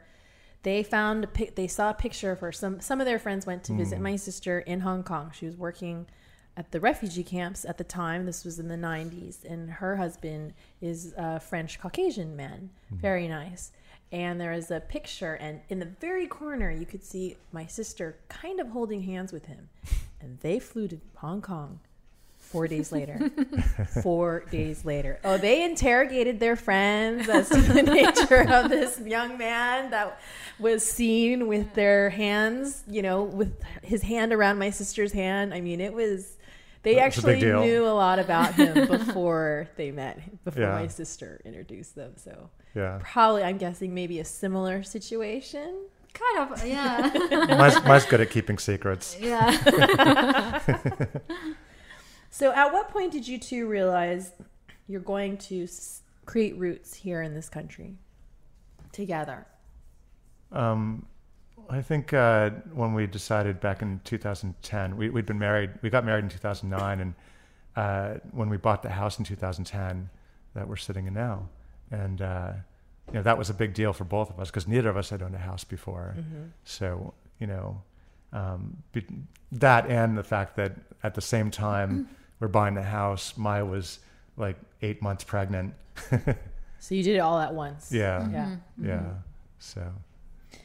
they 0.62 0.82
found 0.82 1.24
a 1.24 1.26
pic, 1.26 1.54
they 1.54 1.66
saw 1.66 1.90
a 1.90 1.94
picture 1.94 2.30
of 2.30 2.40
her. 2.40 2.52
Some 2.52 2.80
some 2.80 3.00
of 3.00 3.06
their 3.06 3.18
friends 3.18 3.46
went 3.46 3.64
to 3.64 3.72
hmm. 3.72 3.78
visit 3.78 4.00
my 4.00 4.16
sister 4.16 4.60
in 4.60 4.80
Hong 4.80 5.02
Kong. 5.02 5.32
She 5.34 5.46
was 5.46 5.56
working 5.56 6.06
at 6.56 6.70
the 6.70 6.80
refugee 6.80 7.24
camps 7.24 7.64
at 7.64 7.78
the 7.78 7.84
time. 7.84 8.26
This 8.26 8.44
was 8.44 8.58
in 8.58 8.68
the 8.68 8.76
90s, 8.76 9.44
and 9.44 9.70
her 9.70 9.96
husband 9.96 10.52
is 10.80 11.14
a 11.16 11.40
French 11.40 11.80
Caucasian 11.80 12.36
man, 12.36 12.70
hmm. 12.88 12.96
very 12.96 13.28
nice. 13.28 13.72
And 14.10 14.38
there 14.38 14.52
is 14.52 14.70
a 14.70 14.78
picture, 14.78 15.34
and 15.34 15.62
in 15.70 15.78
the 15.78 15.86
very 15.86 16.26
corner, 16.26 16.70
you 16.70 16.84
could 16.84 17.02
see 17.02 17.38
my 17.50 17.64
sister 17.64 18.18
kind 18.28 18.60
of 18.60 18.68
holding 18.68 19.02
hands 19.02 19.32
with 19.32 19.46
him. 19.46 19.70
And 20.20 20.38
they 20.40 20.58
flew 20.58 20.86
to 20.88 21.00
Hong 21.16 21.40
Kong 21.40 21.80
four 22.52 22.68
days 22.68 22.92
later. 22.92 23.18
four 24.02 24.44
days 24.50 24.84
later. 24.84 25.18
Oh, 25.24 25.38
they 25.38 25.64
interrogated 25.64 26.38
their 26.38 26.54
friends 26.56 27.28
as 27.28 27.48
to 27.48 27.60
the 27.60 27.82
nature 28.00 28.48
of 28.48 28.68
this 28.70 29.00
young 29.00 29.38
man 29.38 29.90
that 29.90 30.20
was 30.58 30.84
seen 30.86 31.48
with 31.48 31.74
their 31.74 32.10
hands, 32.10 32.84
you 32.86 33.02
know, 33.02 33.22
with 33.24 33.60
his 33.82 34.02
hand 34.02 34.32
around 34.32 34.58
my 34.58 34.70
sister's 34.70 35.12
hand. 35.12 35.52
I 35.54 35.60
mean, 35.60 35.80
it 35.80 35.92
was. 35.92 36.36
They 36.84 36.96
That 36.96 37.14
was 37.14 37.24
a 37.24 37.30
actually 37.30 37.44
knew 37.66 37.86
a 37.86 37.94
lot 37.94 38.18
about 38.18 38.54
him 38.54 38.74
before 38.88 39.68
they 39.76 39.92
met, 39.92 40.20
before 40.44 40.64
Yeah. 40.64 40.72
my 40.72 40.88
sister 40.88 41.40
introduced 41.44 41.94
them. 41.94 42.14
So 42.16 42.50
Yeah. 42.74 42.98
probably, 43.04 43.44
I'm 43.44 43.56
guessing, 43.56 43.94
maybe 43.94 44.18
a 44.18 44.24
similar 44.24 44.82
situation. 44.82 45.76
Kind 46.12 46.50
of, 46.52 46.66
yeah. 46.66 47.10
Mine's, 47.56 47.82
mine's 47.84 48.04
good 48.04 48.20
at 48.20 48.30
keeping 48.30 48.58
secrets. 48.58 49.16
yeah. 49.20 50.58
So, 52.32 52.50
at 52.54 52.72
what 52.72 52.88
point 52.88 53.12
did 53.12 53.28
you 53.28 53.38
two 53.38 53.68
realize 53.68 54.32
you're 54.88 55.02
going 55.02 55.36
to 55.36 55.68
create 56.24 56.56
roots 56.56 56.94
here 56.94 57.20
in 57.20 57.34
this 57.34 57.50
country 57.50 57.98
together? 58.90 59.46
Um, 60.50 61.04
I 61.68 61.82
think 61.82 62.14
uh, 62.14 62.48
when 62.72 62.94
we 62.94 63.06
decided 63.06 63.60
back 63.60 63.82
in 63.82 64.00
2010, 64.04 64.96
we, 64.96 65.10
we'd 65.10 65.26
been 65.26 65.38
married. 65.38 65.72
We 65.82 65.90
got 65.90 66.06
married 66.06 66.24
in 66.24 66.30
2009, 66.30 67.00
and 67.00 67.14
uh, 67.76 68.14
when 68.30 68.48
we 68.48 68.56
bought 68.56 68.82
the 68.82 68.88
house 68.88 69.18
in 69.18 69.26
2010 69.26 70.08
that 70.54 70.66
we're 70.66 70.76
sitting 70.76 71.06
in 71.06 71.12
now, 71.12 71.50
and 71.90 72.22
uh, 72.22 72.52
you 73.08 73.14
know 73.14 73.22
that 73.22 73.36
was 73.36 73.50
a 73.50 73.54
big 73.54 73.74
deal 73.74 73.92
for 73.92 74.04
both 74.04 74.30
of 74.30 74.40
us 74.40 74.48
because 74.48 74.66
neither 74.66 74.88
of 74.88 74.96
us 74.96 75.10
had 75.10 75.20
owned 75.20 75.34
a 75.34 75.38
house 75.38 75.64
before. 75.64 76.16
So 76.64 77.12
you 77.38 77.46
know 77.46 77.82
um, 78.32 78.78
be, 78.92 79.04
that 79.52 79.86
and 79.90 80.16
the 80.16 80.24
fact 80.24 80.56
that 80.56 80.76
at 81.02 81.14
the 81.14 81.20
same 81.20 81.50
time 81.50 82.08
we're 82.42 82.48
buying 82.48 82.74
the 82.74 82.82
house, 82.82 83.34
Maya 83.36 83.64
was 83.64 84.00
like 84.36 84.56
eight 84.82 85.00
months 85.00 85.24
pregnant. 85.24 85.74
So, 86.80 86.96
you 86.96 87.04
did 87.04 87.14
it 87.14 87.20
all 87.20 87.38
at 87.38 87.54
once. 87.54 87.92
yeah, 87.92 88.28
Yeah. 88.28 88.56
yeah. 88.82 89.10
So 89.60 89.92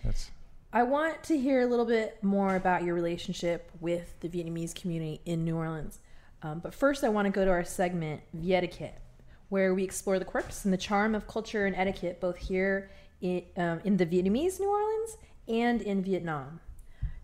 that's. 0.04 0.32
I 0.74 0.82
want 0.82 1.24
to 1.26 1.38
hear 1.38 1.62
a 1.62 1.68
little 1.68 1.86
bit 1.86 2.24
more 2.24 2.56
about 2.56 2.82
your 2.82 2.96
relationship 2.96 3.70
with 3.80 4.20
the 4.22 4.28
Vietnamese 4.28 4.74
community 4.74 5.22
in 5.26 5.46
New 5.46 5.56
Orleans. 5.56 6.00
Um, 6.42 6.58
but 6.58 6.74
first, 6.74 7.04
I 7.04 7.10
want 7.10 7.28
to 7.28 7.32
go 7.32 7.46
to 7.46 7.52
our 7.52 7.64
segment, 7.64 8.22
Vietiquette, 8.34 9.00
where 9.50 9.76
we 9.76 9.84
explore 9.84 10.18
the 10.18 10.26
quirks 10.26 10.66
and 10.66 10.74
the 10.74 10.78
charm 10.78 11.14
of 11.14 11.28
culture 11.28 11.68
and 11.68 11.76
etiquette 11.76 12.20
both 12.20 12.38
here 12.38 12.90
in, 13.22 13.44
um, 13.56 13.80
in 13.84 13.98
the 13.98 14.06
Vietnamese 14.08 14.60
New 14.60 14.72
Orleans 14.72 15.18
and 15.48 15.84
in 15.84 16.04
Vietnam. 16.04 16.62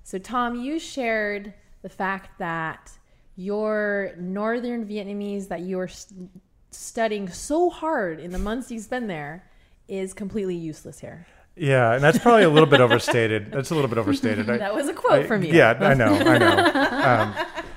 So, 0.04 0.20
Tom, 0.20 0.54
you 0.54 0.78
shared 0.78 1.56
the 1.82 1.90
fact 1.90 2.38
that 2.38 2.92
your 3.36 4.12
northern 4.18 4.86
Vietnamese 4.86 5.48
that 5.48 5.62
you 5.62 5.80
are 5.80 5.88
st- 5.88 6.30
studying 6.72 7.28
so 7.30 7.70
hard 7.70 8.20
in 8.20 8.32
the 8.32 8.40
months 8.40 8.72
you 8.72 8.80
spend 8.80 9.10
there 9.10 9.44
is 9.88 10.14
completely 10.14 10.56
useless 10.56 11.00
here. 11.00 11.26
Yeah, 11.56 11.94
and 11.94 12.04
that's 12.04 12.18
probably 12.18 12.44
a 12.44 12.50
little 12.50 12.68
bit 12.70 12.82
overstated. 12.88 13.52
That's 13.52 13.70
a 13.70 13.76
little 13.76 13.88
bit 13.90 13.98
overstated. 14.00 14.50
I, 14.50 14.58
That 14.58 14.74
was 14.74 14.88
a 14.88 14.94
quote 14.94 15.24
I- 15.24 15.28
from 15.28 15.44
you. 15.44 15.54
Yeah, 15.54 15.78
I 15.80 15.94
know, 15.94 16.14
I 16.14 16.38
know. 16.38 16.72
Um, 17.04 17.36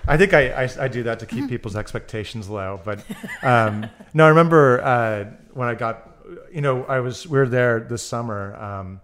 I 0.09 0.17
think 0.17 0.35
I, 0.35 0.65
I, 0.65 0.71
I 0.83 0.89
do 0.89 1.03
that 1.03 1.19
to 1.19 1.27
keep 1.27 1.49
people's 1.49 1.75
expectations 1.75 2.49
low. 2.49 2.81
But 2.85 3.05
um, 3.43 3.87
no, 4.15 4.25
I 4.25 4.29
remember 4.29 4.81
uh, 4.81 5.25
when 5.53 5.67
I 5.69 5.75
got, 5.75 6.17
you 6.53 6.61
know, 6.61 6.85
I 6.85 7.01
was 7.01 7.27
we 7.27 7.37
were 7.39 7.49
there 7.49 7.81
this 7.81 8.05
summer. 8.05 8.55
Um, 8.55 9.01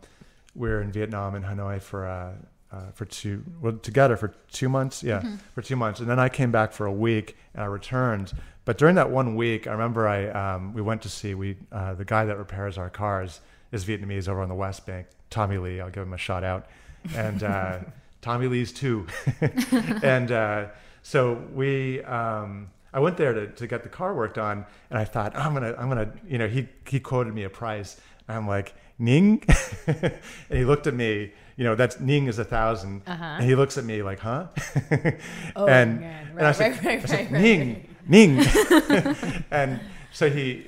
we 0.55 0.69
were 0.69 0.81
in 0.81 0.93
Vietnam 0.93 1.35
in 1.35 1.43
Hanoi 1.43 1.83
for 1.83 2.07
uh, 2.07 2.35
uh, 2.73 2.91
for 2.95 3.05
two 3.05 3.45
well 3.61 3.75
together 3.75 4.17
for 4.17 4.35
two 4.51 4.69
months. 4.69 5.03
Yeah, 5.03 5.23
for 5.55 5.63
two 5.63 5.77
months, 5.77 6.01
and 6.01 6.09
then 6.09 6.19
I 6.19 6.29
came 6.29 6.51
back 6.51 6.73
for 6.73 6.87
a 6.87 6.93
week 6.93 7.37
and 7.55 7.63
I 7.63 7.67
returned. 7.67 8.33
But 8.65 8.79
during 8.79 8.95
that 8.95 9.11
one 9.11 9.35
week, 9.35 9.67
I 9.67 9.73
remember 9.73 10.09
I 10.09 10.29
um, 10.29 10.73
we 10.73 10.83
went 10.83 11.03
to 11.03 11.09
see 11.09 11.35
we 11.35 11.57
uh, 11.71 11.95
the 11.95 12.05
guy 12.05 12.25
that 12.25 12.39
repairs 12.39 12.79
our 12.79 12.91
cars 12.91 13.41
is 13.73 13.85
Vietnamese 13.85 14.29
over 14.29 14.41
on 14.41 14.49
the 14.49 14.55
West 14.55 14.87
Bank, 14.87 15.07
Tommy 15.31 15.59
Lee. 15.59 15.81
I'll 15.81 15.91
give 15.91 16.03
him 16.03 16.13
a 16.13 16.19
shout 16.19 16.45
out, 16.45 16.67
and 17.15 17.43
uh, 17.43 17.79
Tommy 18.23 18.47
Lee's 18.47 18.73
too, 18.73 19.07
and 20.03 20.33
uh, 20.33 20.67
so 21.03 21.43
we. 21.53 22.03
Um, 22.03 22.71
I 22.95 23.01
went 23.01 23.17
there 23.17 23.33
to, 23.33 23.47
to 23.47 23.67
get 23.67 23.83
the 23.83 23.89
car 23.89 24.15
worked 24.15 24.37
on, 24.37 24.67
and 24.91 24.99
I 24.99 25.05
thought 25.05 25.35
I'm 25.35 25.55
gonna 25.55 25.75
I'm 25.79 25.89
gonna 25.89 26.13
you 26.29 26.39
know 26.39 26.47
he 26.49 26.69
he 26.87 27.01
quoted 27.01 27.35
me 27.35 27.45
a 27.45 27.51
price. 27.51 27.99
And 28.29 28.37
I'm 28.37 28.47
like 28.47 28.75
Ning, 28.99 29.43
and 29.87 30.19
he 30.51 30.65
looked 30.65 30.87
at 30.87 30.95
me. 30.95 31.33
You 31.57 31.65
know 31.65 31.75
that's 31.75 32.01
Ning 32.01 32.27
is 32.29 32.39
a 32.39 32.43
1000 32.45 33.03
Uh-huh. 33.07 33.25
and 33.25 33.45
he 33.45 33.55
looks 33.55 33.77
at 33.79 33.85
me 33.85 34.03
like, 34.03 34.19
huh? 34.21 34.47
Oh, 35.57 35.67
and, 35.67 36.01
man. 36.01 36.29
and 36.31 36.41
I 36.41 36.45
Right, 36.45 36.57
said, 36.57 36.85
right, 36.85 37.01
right, 37.03 37.11
I 37.11 37.17
right, 37.17 37.33
Ning, 37.33 37.89
Ning, 38.09 38.39
and 39.51 39.81
so 40.13 40.31
he, 40.31 40.67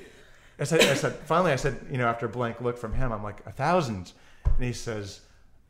I 0.59 0.63
said, 0.63 0.81
I 0.81 0.93
said, 0.93 1.13
finally, 1.25 1.51
I 1.51 1.55
said, 1.57 1.75
you 1.91 1.97
know, 1.97 2.07
after 2.07 2.25
a 2.27 2.29
blank 2.29 2.61
look 2.61 2.77
from 2.77 2.93
him, 2.93 3.11
I'm 3.11 3.23
like 3.23 3.39
a 3.45 3.51
thousand, 3.51 4.13
and 4.45 4.63
he 4.63 4.73
says, 4.73 5.21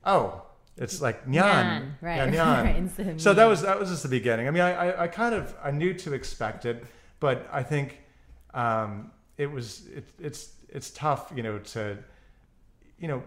oh, 0.05 0.43
it's 0.77 1.01
like 1.01 1.25
nyan, 1.25 1.41
Nyan, 1.43 1.91
right, 2.01 2.33
yeah, 2.33 2.55
nyan. 2.65 2.97
right, 3.13 3.21
so 3.21 3.33
that 3.33 3.45
was 3.45 3.61
that 3.61 3.79
was 3.79 3.89
just 3.89 4.03
the 4.03 4.09
beginning. 4.09 4.47
I 4.47 4.51
mean, 4.51 4.61
I, 4.61 4.73
I, 4.91 5.03
I 5.03 5.07
kind 5.07 5.33
of 5.33 5.55
I 5.63 5.71
knew 5.71 5.93
to 5.93 6.13
expect 6.13 6.65
it, 6.65 6.83
but 7.21 7.47
I 7.51 7.63
think 7.63 7.99
um, 8.53 9.11
it 9.37 9.49
was 9.49 9.87
it, 9.95 10.03
it's 10.19 10.51
it's 10.69 10.89
tough, 10.91 11.31
you 11.35 11.41
know, 11.43 11.59
to 11.59 11.97
you 12.99 13.07
know. 13.07 13.23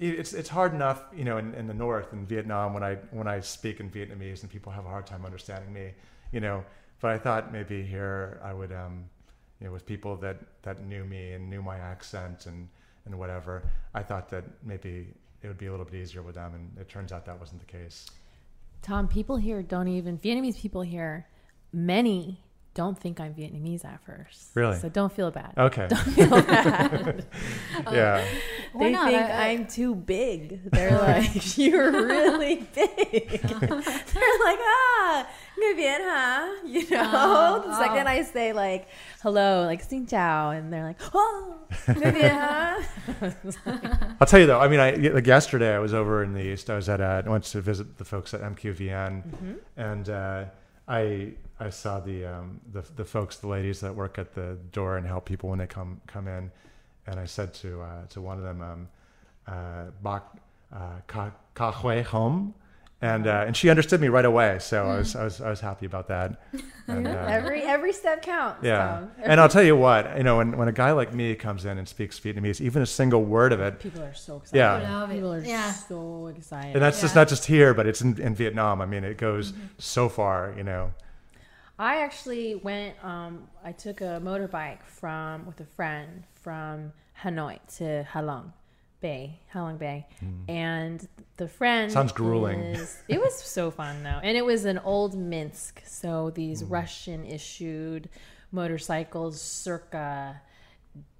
It- 0.00 0.18
It's 0.20 0.32
it's 0.32 0.48
hard 0.48 0.72
enough, 0.74 1.04
you 1.14 1.24
know, 1.24 1.38
in, 1.38 1.54
in 1.54 1.66
the 1.66 1.74
north 1.86 2.12
in 2.12 2.26
Vietnam 2.26 2.74
when 2.74 2.82
I 2.90 2.94
when 3.18 3.28
I 3.28 3.40
speak 3.40 3.78
in 3.80 3.90
Vietnamese 3.90 4.42
and 4.42 4.50
people 4.50 4.72
have 4.72 4.86
a 4.86 4.88
hard 4.88 5.06
time 5.06 5.24
understanding 5.24 5.72
me, 5.72 5.86
you 6.32 6.40
know. 6.40 6.64
But 7.00 7.10
I 7.12 7.18
thought 7.18 7.52
maybe 7.52 7.82
here 7.82 8.40
I 8.42 8.52
would, 8.52 8.72
um, 8.72 9.04
you 9.60 9.66
know, 9.66 9.72
with 9.72 9.84
people 9.86 10.16
that 10.16 10.36
that 10.62 10.76
knew 10.84 11.04
me 11.04 11.32
and 11.34 11.48
knew 11.50 11.62
my 11.62 11.78
accent 11.78 12.46
and 12.46 12.68
and 13.06 13.14
whatever, 13.18 13.62
I 13.94 14.02
thought 14.02 14.28
that 14.30 14.44
maybe 14.62 15.14
it 15.42 15.46
would 15.48 15.58
be 15.58 15.66
a 15.66 15.70
little 15.70 15.86
bit 15.86 15.94
easier 15.94 16.22
with 16.22 16.34
them, 16.34 16.54
and 16.54 16.64
it 16.78 16.88
turns 16.88 17.12
out 17.12 17.24
that 17.26 17.38
wasn't 17.40 17.60
the 17.60 17.66
case. 17.78 18.06
Tom, 18.82 19.08
people 19.08 19.36
here 19.36 19.62
don't 19.62 19.88
even 19.88 20.18
Vietnamese 20.18 20.58
people 20.58 20.82
here. 20.82 21.26
Many 21.72 22.42
don't 22.74 22.96
think 22.98 23.18
I'm 23.20 23.34
Vietnamese 23.34 23.84
at 23.84 24.00
first. 24.06 24.50
Really? 24.54 24.78
So 24.78 24.88
don't 24.88 25.12
feel 25.12 25.30
bad. 25.32 25.52
Okay. 25.58 25.88
Don't 25.88 25.98
feel 26.14 26.30
bad. 26.42 27.26
yeah. 27.90 28.24
Why 28.72 28.84
they 28.84 28.92
not? 28.92 29.08
think 29.10 29.22
I- 29.22 29.30
I- 29.30 29.46
I'm 29.48 29.66
too 29.66 29.94
big. 29.94 30.70
They're 30.70 30.96
like, 30.98 31.58
you're 31.58 31.90
really 31.90 32.56
big. 32.74 33.40
They're 33.42 34.38
like, 34.46 34.60
ah, 34.62 35.26
người 35.58 35.74
Việt, 35.74 36.00
huh? 36.00 36.46
You 36.64 36.88
know. 36.90 37.10
Oh, 37.12 37.62
the 37.66 37.76
second 37.78 38.06
I 38.08 38.22
say 38.22 38.52
like 38.52 38.86
hello, 39.22 39.64
like 39.66 39.82
xin 39.82 40.06
chào, 40.08 40.50
and 40.50 40.72
they're 40.72 40.84
like, 40.84 41.00
oh, 41.12 41.56
người 41.88 42.12
Việt, 42.12 42.32
huh? 42.32 42.80
I'll 44.20 44.26
tell 44.26 44.40
you 44.40 44.46
though. 44.46 44.60
I 44.60 44.68
mean, 44.68 44.80
I 44.80 44.92
like 45.12 45.26
yesterday 45.26 45.74
I 45.74 45.78
was 45.80 45.92
over 45.92 46.22
in 46.22 46.34
the 46.34 46.40
east. 46.42 46.70
I 46.70 46.76
was 46.76 46.88
at 46.88 47.00
uh, 47.00 47.22
I 47.26 47.28
went 47.28 47.44
to 47.44 47.60
visit 47.60 47.98
the 47.98 48.04
folks 48.04 48.32
at 48.32 48.40
MQVN, 48.42 49.56
and 49.76 50.08
uh, 50.08 50.44
I 50.88 51.32
I 51.60 51.70
saw 51.70 52.00
the 52.00 52.24
um, 52.26 52.60
the 52.72 52.82
the 52.96 53.04
folks, 53.04 53.36
the 53.36 53.48
ladies 53.48 53.80
that 53.80 53.94
work 53.94 54.18
at 54.18 54.34
the 54.34 54.56
door 54.72 54.96
and 54.96 55.06
help 55.06 55.24
people 55.26 55.50
when 55.50 55.58
they 55.58 55.66
come 55.66 56.00
come 56.06 56.26
in, 56.28 56.50
and 57.06 57.20
I 57.20 57.26
said 57.26 57.52
to 57.54 57.82
uh, 57.82 58.06
to 58.10 58.20
one 58.20 58.38
of 58.38 58.42
them, 58.44 58.62
um, 58.62 58.88
uh, 59.46 59.84
"Bak 60.02 60.24
uh, 60.72 60.78
ka 61.06 61.30
ka 61.54 61.70
hui 61.72 62.02
home," 62.02 62.54
and 63.02 63.26
uh, 63.26 63.44
and 63.46 63.56
she 63.56 63.68
understood 63.70 64.00
me 64.00 64.08
right 64.08 64.24
away. 64.24 64.58
So 64.60 64.86
I 64.86 64.96
was 64.98 65.14
I 65.16 65.24
was 65.24 65.40
I 65.40 65.50
was 65.50 65.60
happy 65.60 65.86
about 65.86 66.08
that. 66.08 66.40
And, 66.90 67.06
uh, 67.06 67.10
every 67.28 67.62
every 67.62 67.92
step 67.92 68.20
counts. 68.20 68.64
yeah, 68.64 68.78
Tom. 68.98 69.10
and 69.22 69.40
I'll 69.40 69.48
tell 69.48 69.62
you 69.62 69.76
what, 69.76 70.16
you 70.16 70.24
know, 70.24 70.38
when, 70.38 70.56
when 70.58 70.66
a 70.66 70.72
guy 70.72 70.90
like 70.90 71.14
me 71.14 71.36
comes 71.36 71.64
in 71.64 71.78
and 71.78 71.86
speaks 71.86 72.18
Vietnamese, 72.18 72.60
even 72.60 72.82
a 72.82 72.86
single 72.86 73.22
word 73.22 73.52
of 73.52 73.60
it, 73.60 73.78
People 73.78 74.02
are 74.02 74.12
so 74.12 74.38
excited. 74.38 74.58
Yeah. 74.58 74.74
I 74.74 74.90
love 75.00 75.10
it. 75.10 75.14
People 75.14 75.32
are 75.34 75.40
Yeah. 75.40 75.70
so 75.70 76.26
excited. 76.36 76.72
and 76.74 76.82
that's 76.82 77.00
just 77.00 77.14
not 77.14 77.28
just 77.28 77.46
here, 77.46 77.74
but 77.74 77.86
it's 77.86 78.00
in, 78.00 78.20
in 78.20 78.34
Vietnam. 78.34 78.80
I 78.80 78.86
mean, 78.86 79.04
it 79.04 79.18
goes 79.18 79.52
Mm-hmm. 79.52 79.66
so 79.78 80.08
far, 80.08 80.52
you 80.56 80.64
know. 80.64 80.92
I 81.80 82.02
actually 82.02 82.54
went. 82.56 83.02
Um, 83.02 83.48
I 83.64 83.72
took 83.72 84.02
a 84.02 84.20
motorbike 84.22 84.82
from 84.84 85.46
with 85.46 85.58
a 85.60 85.64
friend 85.64 86.24
from 86.42 86.92
Hanoi 87.22 87.58
to 87.78 88.06
Halong 88.12 88.52
Bay, 89.00 89.40
Halong 89.54 89.78
Bay, 89.78 90.06
and 90.48 91.08
the 91.38 91.48
friend 91.48 91.90
Hmm. 91.90 91.94
Sounds 91.94 92.12
grueling. 92.12 92.60
is- 92.60 93.02
it 93.08 93.18
was 93.18 93.34
so 93.56 93.70
fun 93.70 94.02
though, 94.02 94.20
and 94.22 94.36
it 94.36 94.44
was 94.44 94.66
an 94.66 94.78
old 94.80 95.16
Minsk, 95.16 95.82
so 95.86 96.30
these 96.30 96.60
Hmm. 96.60 96.68
Russian 96.72 97.24
issued 97.24 98.10
motorcycles, 98.52 99.40
circa 99.40 100.40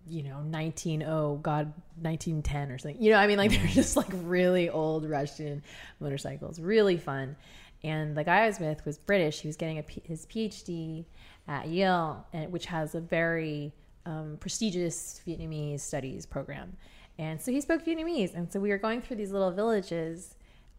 you 0.09 0.23
know 0.23 0.37
190 0.39 0.97
god 1.43 1.73
1910 2.01 2.71
or 2.73 2.79
something 2.79 3.01
you 3.01 3.11
know 3.13 3.19
i 3.19 3.27
mean 3.27 3.37
like 3.37 3.51
they're 3.51 3.67
just 3.69 3.97
like 3.99 4.09
really 4.25 4.71
old 4.71 5.05
russian 5.09 5.63
motorcycles 6.01 6.59
really 6.59 6.97
fun 6.97 7.37
and 7.83 8.17
the 8.17 8.25
guy 8.25 8.43
i 8.45 8.47
was 8.47 8.59
with 8.61 8.85
was 8.85 8.99
british. 8.99 9.41
He 9.41 9.49
was 9.49 9.57
getting 9.57 9.79
a, 9.79 9.83
P- 9.83 10.03
his 10.05 10.27
phd 10.27 11.05
at 11.49 11.69
yale 11.69 12.27
and, 12.33 12.53
which 12.53 12.67
has 12.67 12.95
a 12.95 13.01
very 13.01 13.73
um, 14.07 14.37
prestigious 14.41 15.21
vietnamese 15.27 15.81
studies 15.81 16.25
program. 16.27 16.77
And 17.19 17.41
so 17.41 17.51
he 17.53 17.61
spoke 17.61 17.85
vietnamese. 17.85 18.35
And 18.35 18.51
so 18.51 18.59
we 18.61 18.71
were 18.71 18.79
going 18.79 19.03
through 19.03 19.17
these 19.17 19.31
little 19.31 19.51
villages 19.51 20.37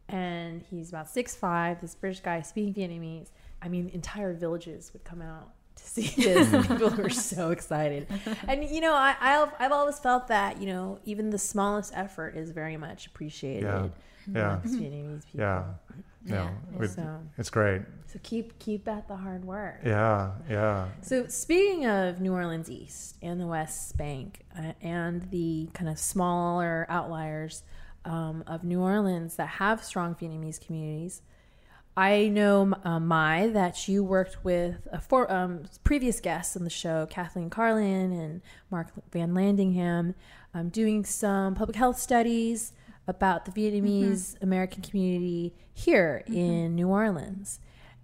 and 0.10 0.62
he's 0.70 0.90
about 0.90 1.10
six 1.10 1.36
five 1.36 1.80
this 1.82 1.94
british 1.96 2.20
guy 2.22 2.42
speaking 2.42 2.74
vietnamese. 2.74 3.30
I 3.62 3.70
mean 3.70 3.90
entire 3.94 4.34
villages 4.34 4.92
would 4.94 5.04
come 5.04 5.22
out 5.22 5.52
to 5.76 5.84
see 5.84 6.08
this. 6.22 6.68
People 6.68 6.90
were 6.92 7.10
so 7.10 7.52
excited. 7.52 8.08
And 8.48 8.64
you 8.64 8.82
know 8.82 8.94
I, 8.94 9.16
I've, 9.20 9.52
I've 9.60 9.72
always 9.72 10.00
felt 10.00 10.28
that 10.30 10.60
you 10.62 10.68
know 10.68 11.00
even 11.06 11.30
the 11.30 11.38
smallest 11.40 11.94
effort 11.96 12.36
is 12.36 12.52
very 12.52 12.78
much 12.78 13.08
appreciated 13.08 13.64
Yeah. 13.64 13.88
Yeah. 14.34 14.60
vietnamese 14.66 15.26
people. 15.26 15.40
Yeah. 15.42 15.64
Yeah, 16.26 16.50
so 16.88 17.20
it's 17.38 17.50
great. 17.50 17.82
so 18.06 18.20
keep 18.22 18.60
keep 18.60 18.88
at 18.88 19.08
the 19.08 19.16
hard 19.16 19.44
work 19.44 19.80
Yeah. 19.84 20.32
Yeah. 20.50 20.90
so 21.02 21.26
speaking 21.28 21.86
of 21.88 22.22
New 22.22 22.34
Orleans 22.34 22.70
East 22.70 23.16
and 23.22 23.40
the 23.42 23.48
West 23.48 23.98
Bank 23.98 24.46
uh, 24.58 24.74
and 24.82 25.30
the 25.32 25.70
kind 25.74 25.90
of 25.90 25.98
smaller 25.98 26.86
outliers 26.90 27.64
um, 28.06 28.44
of 28.46 28.64
New 28.64 28.82
Orleans 28.82 29.36
that 29.38 29.48
have 29.48 29.84
strong 29.84 30.14
Vietnamese 30.16 30.64
communities, 30.64 31.22
I 31.98 32.30
know 32.30 32.74
uh, 32.84 33.00
Mai 33.00 33.48
that 33.48 33.88
you 33.88 34.04
worked 34.04 34.44
with 34.46 34.88
a 34.92 35.02
for, 35.02 35.32
um, 35.32 35.64
previous 35.84 36.20
guests 36.20 36.56
on 36.56 36.64
the 36.64 36.70
show, 36.70 37.06
Kathleen 37.10 37.50
Carlin 37.50 38.12
and 38.14 38.42
Mark 38.70 38.88
VanLandingham, 39.12 40.14
um, 40.54 40.70
doing 40.70 41.04
some 41.04 41.56
public 41.56 41.76
health 41.76 42.00
studies 42.00 42.74
about 43.08 43.46
the 43.46 43.52
Vietnamese 43.52 44.42
American 44.42 44.82
community 44.82 45.54
here 45.74 46.24
in 46.28 46.76
New 46.76 46.88
Orleans. 46.88 47.60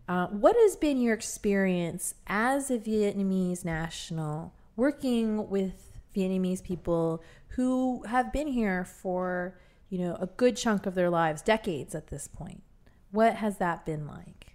Uh, 0.07 0.27
what 0.27 0.55
has 0.55 0.75
been 0.75 1.01
your 1.01 1.13
experience 1.13 2.15
as 2.27 2.71
a 2.71 2.77
Vietnamese 2.77 3.65
national 3.65 4.53
working 4.75 5.49
with 5.49 5.99
Vietnamese 6.15 6.63
people 6.63 7.21
who 7.49 8.03
have 8.03 8.31
been 8.31 8.47
here 8.47 8.85
for, 8.85 9.59
you 9.89 9.99
know, 9.99 10.15
a 10.19 10.27
good 10.27 10.55
chunk 10.55 10.85
of 10.85 10.95
their 10.95 11.09
lives, 11.09 11.41
decades 11.41 11.93
at 11.93 12.07
this 12.07 12.27
point? 12.27 12.63
What 13.11 13.35
has 13.35 13.57
that 13.57 13.85
been 13.85 14.07
like? 14.07 14.53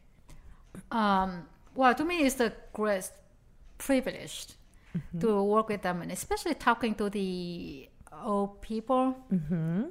Um, 0.91 1.47
well, 1.75 1.95
to 1.95 2.05
me, 2.05 2.25
it's 2.25 2.37
the 2.37 2.53
greatest 2.73 3.13
privilege 3.79 4.47
to 5.21 5.43
work 5.43 5.69
with 5.69 5.83
them, 5.83 6.03
and 6.03 6.13
especially 6.13 6.55
talking 6.55 6.95
to 6.97 7.09
the 7.09 7.89
old 8.23 8.61
people. 8.61 9.17
Mm-hmm. 9.33 9.85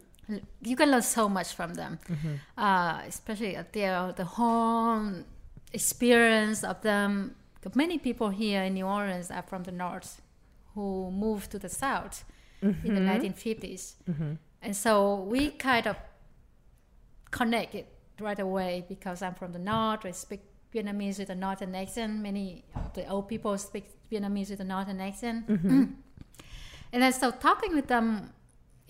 You 0.62 0.76
can 0.76 0.92
learn 0.92 1.02
so 1.02 1.28
much 1.30 1.54
from 1.54 1.74
them, 1.74 2.00
mm-hmm. 2.10 2.36
uh, 2.58 3.02
especially 3.08 3.58
their 3.72 4.14
the 4.14 4.26
home 4.26 5.26
experience 5.74 6.64
of 6.64 6.82
them. 6.82 7.36
Many 7.76 8.00
people 8.00 8.30
here 8.30 8.64
in 8.64 8.74
New 8.74 8.86
Orleans 8.86 9.30
are 9.30 9.44
from 9.44 9.64
the 9.64 9.72
north, 9.72 10.22
who 10.74 11.12
moved 11.12 11.52
to 11.52 11.60
the 11.60 11.70
south 11.70 12.26
in 12.62 12.78
the 12.84 13.02
mm-hmm. 13.02 13.26
1950s, 13.26 13.96
mm-hmm. 14.10 14.34
and 14.62 14.76
so 14.76 15.16
we 15.16 15.52
kind 15.52 15.88
of 15.88 15.96
connect 17.32 17.76
it 17.76 17.88
right 18.20 18.40
away 18.40 18.86
because 18.88 19.22
I'm 19.22 19.34
from 19.34 19.52
the 19.54 19.60
north. 19.60 20.06
I 20.06 20.12
speak 20.12 20.42
Vietnamese 20.74 21.20
with 21.20 21.30
a 21.30 21.36
northern 21.36 21.76
accent. 21.76 22.20
Many 22.20 22.64
of 22.76 22.94
the 22.94 23.08
old 23.08 23.28
people 23.28 23.58
speak 23.58 23.90
Vietnamese 24.12 24.50
with 24.50 24.60
a 24.60 24.64
northern 24.64 25.02
accent. 25.02 25.48
and 25.50 25.96
then 26.92 27.14
so 27.14 27.32
talking 27.32 27.76
with 27.76 27.88
them 27.88 28.32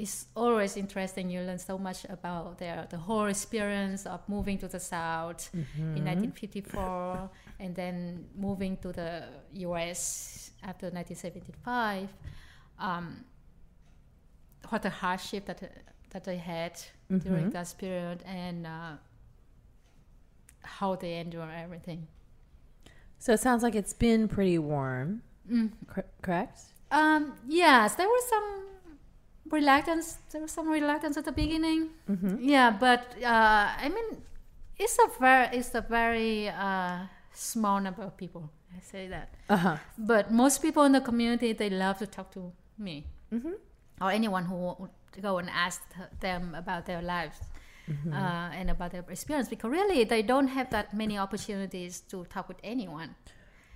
is 0.02 0.26
always 0.36 0.78
interesting. 0.78 1.30
You 1.30 1.42
learn 1.42 1.60
so 1.60 1.78
much 1.78 2.06
about 2.10 2.58
their 2.58 2.88
the 2.90 2.98
whole 2.98 3.26
experience 3.28 4.06
of 4.06 4.20
moving 4.28 4.58
to 4.60 4.68
the 4.68 4.80
south 4.80 5.50
in 5.78 6.04
1954 6.06 7.30
and 7.60 7.76
then 7.76 8.26
moving 8.36 8.78
to 8.78 8.92
the 8.92 9.24
U.S. 9.68 10.52
after 10.64 10.88
1975. 10.88 12.10
Um, 12.80 13.24
what 14.70 14.86
a 14.86 14.90
hardship 14.90 15.46
that 15.46 15.62
that 16.12 16.24
they 16.24 16.38
had 16.38 16.74
during 17.20 17.50
that 17.52 17.74
period 17.78 18.24
and 18.26 18.66
uh, 18.68 18.94
how 20.64 20.96
they 20.96 21.20
endure 21.20 21.50
everything. 21.52 22.08
So 23.20 23.34
it 23.34 23.40
sounds 23.40 23.64
like 23.64 23.76
it's 23.76 23.94
been 23.94 24.28
pretty 24.28 24.58
warm, 24.58 25.22
cor- 25.88 26.06
correct? 26.22 26.60
Um, 26.92 27.34
yes, 27.48 27.96
there 27.96 28.08
was 28.08 28.24
some 28.28 28.66
reluctance. 29.52 30.18
There 30.32 30.42
was 30.42 30.52
some 30.52 30.68
reluctance 30.70 31.18
at 31.18 31.26
the 31.26 31.32
beginning. 31.32 31.90
Yeah, 32.40 32.72
but 32.72 33.16
uh, 33.24 33.68
I 33.86 33.90
mean, 33.90 34.22
it's 34.78 34.98
a 35.00 35.08
very 35.20 35.58
it's 35.58 35.74
a 35.76 35.82
very 35.82 36.50
uh, 36.50 37.00
small 37.34 37.80
number 37.80 38.04
of 38.04 38.16
people. 38.18 38.50
I 38.76 38.80
say 38.82 39.08
that. 39.10 39.30
Uh 39.50 39.58
huh. 39.58 39.78
But 39.98 40.32
most 40.32 40.62
people 40.62 40.84
in 40.84 40.92
the 40.94 41.02
community 41.02 41.54
they 41.54 41.70
love 41.70 41.98
to 42.00 42.08
talk 42.08 42.32
to 42.34 42.52
me 42.78 43.06
or 44.02 44.12
anyone 44.12 44.46
who 44.46 44.56
would 44.80 44.90
go 45.22 45.38
and 45.38 45.50
ask 45.50 45.82
them 46.22 46.56
about 46.56 46.86
their 46.86 47.02
lives 47.02 47.38
uh, 48.12 48.50
and 48.60 48.70
about 48.70 48.92
their 48.92 49.04
experience 49.10 49.50
because 49.50 49.70
really 49.70 50.04
they 50.06 50.22
don't 50.22 50.48
have 50.48 50.70
that 50.70 50.94
many 50.94 51.18
opportunities 51.18 52.00
to 52.10 52.24
talk 52.26 52.48
with 52.48 52.58
anyone, 52.64 53.16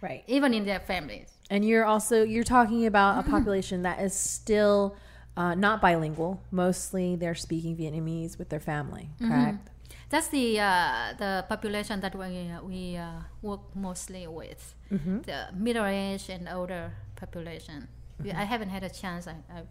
Right. 0.02 0.24
even 0.28 0.54
in 0.54 0.66
their 0.66 0.80
families. 0.80 1.30
And 1.50 1.66
you're 1.66 1.86
also 1.86 2.24
you're 2.24 2.44
talking 2.58 2.86
about 2.86 3.26
a 3.26 3.30
population 3.30 3.84
that 3.84 4.00
is 4.00 4.14
still 4.14 4.96
uh, 5.38 5.54
not 5.56 5.82
bilingual. 5.82 6.42
Mostly 6.52 7.16
they're 7.16 7.36
speaking 7.36 7.76
Vietnamese 7.78 8.38
with 8.38 8.50
their 8.50 8.60
family, 8.60 9.10
correct? 9.22 9.70
That's 10.10 10.28
the 10.30 10.60
uh, 10.60 11.14
the 11.18 11.46
population 11.50 12.00
that 12.02 12.16
we 12.16 12.30
we 12.64 12.96
uh, 12.98 13.22
work 13.42 13.62
mostly 13.76 14.28
with, 14.28 14.76
the 14.90 15.48
middle 15.54 15.86
age 15.86 16.30
and 16.30 16.48
older 16.48 16.94
population. 17.16 17.88
We, 18.24 18.32
I 18.32 18.44
haven't 18.46 18.70
had 18.70 18.84
a 18.84 18.90
chance. 18.90 19.28
I, 19.28 19.36
I 19.54 19.64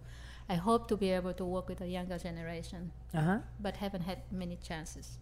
I 0.54 0.56
hope 0.56 0.88
to 0.88 0.96
be 0.96 1.10
able 1.10 1.32
to 1.34 1.44
work 1.44 1.68
with 1.68 1.78
the 1.78 1.88
younger 1.88 2.18
generation, 2.18 2.92
Uh 3.14 3.20
huh. 3.20 3.38
but 3.60 3.76
haven't 3.76 4.02
had 4.04 4.18
many 4.30 4.56
chances. 4.68 5.18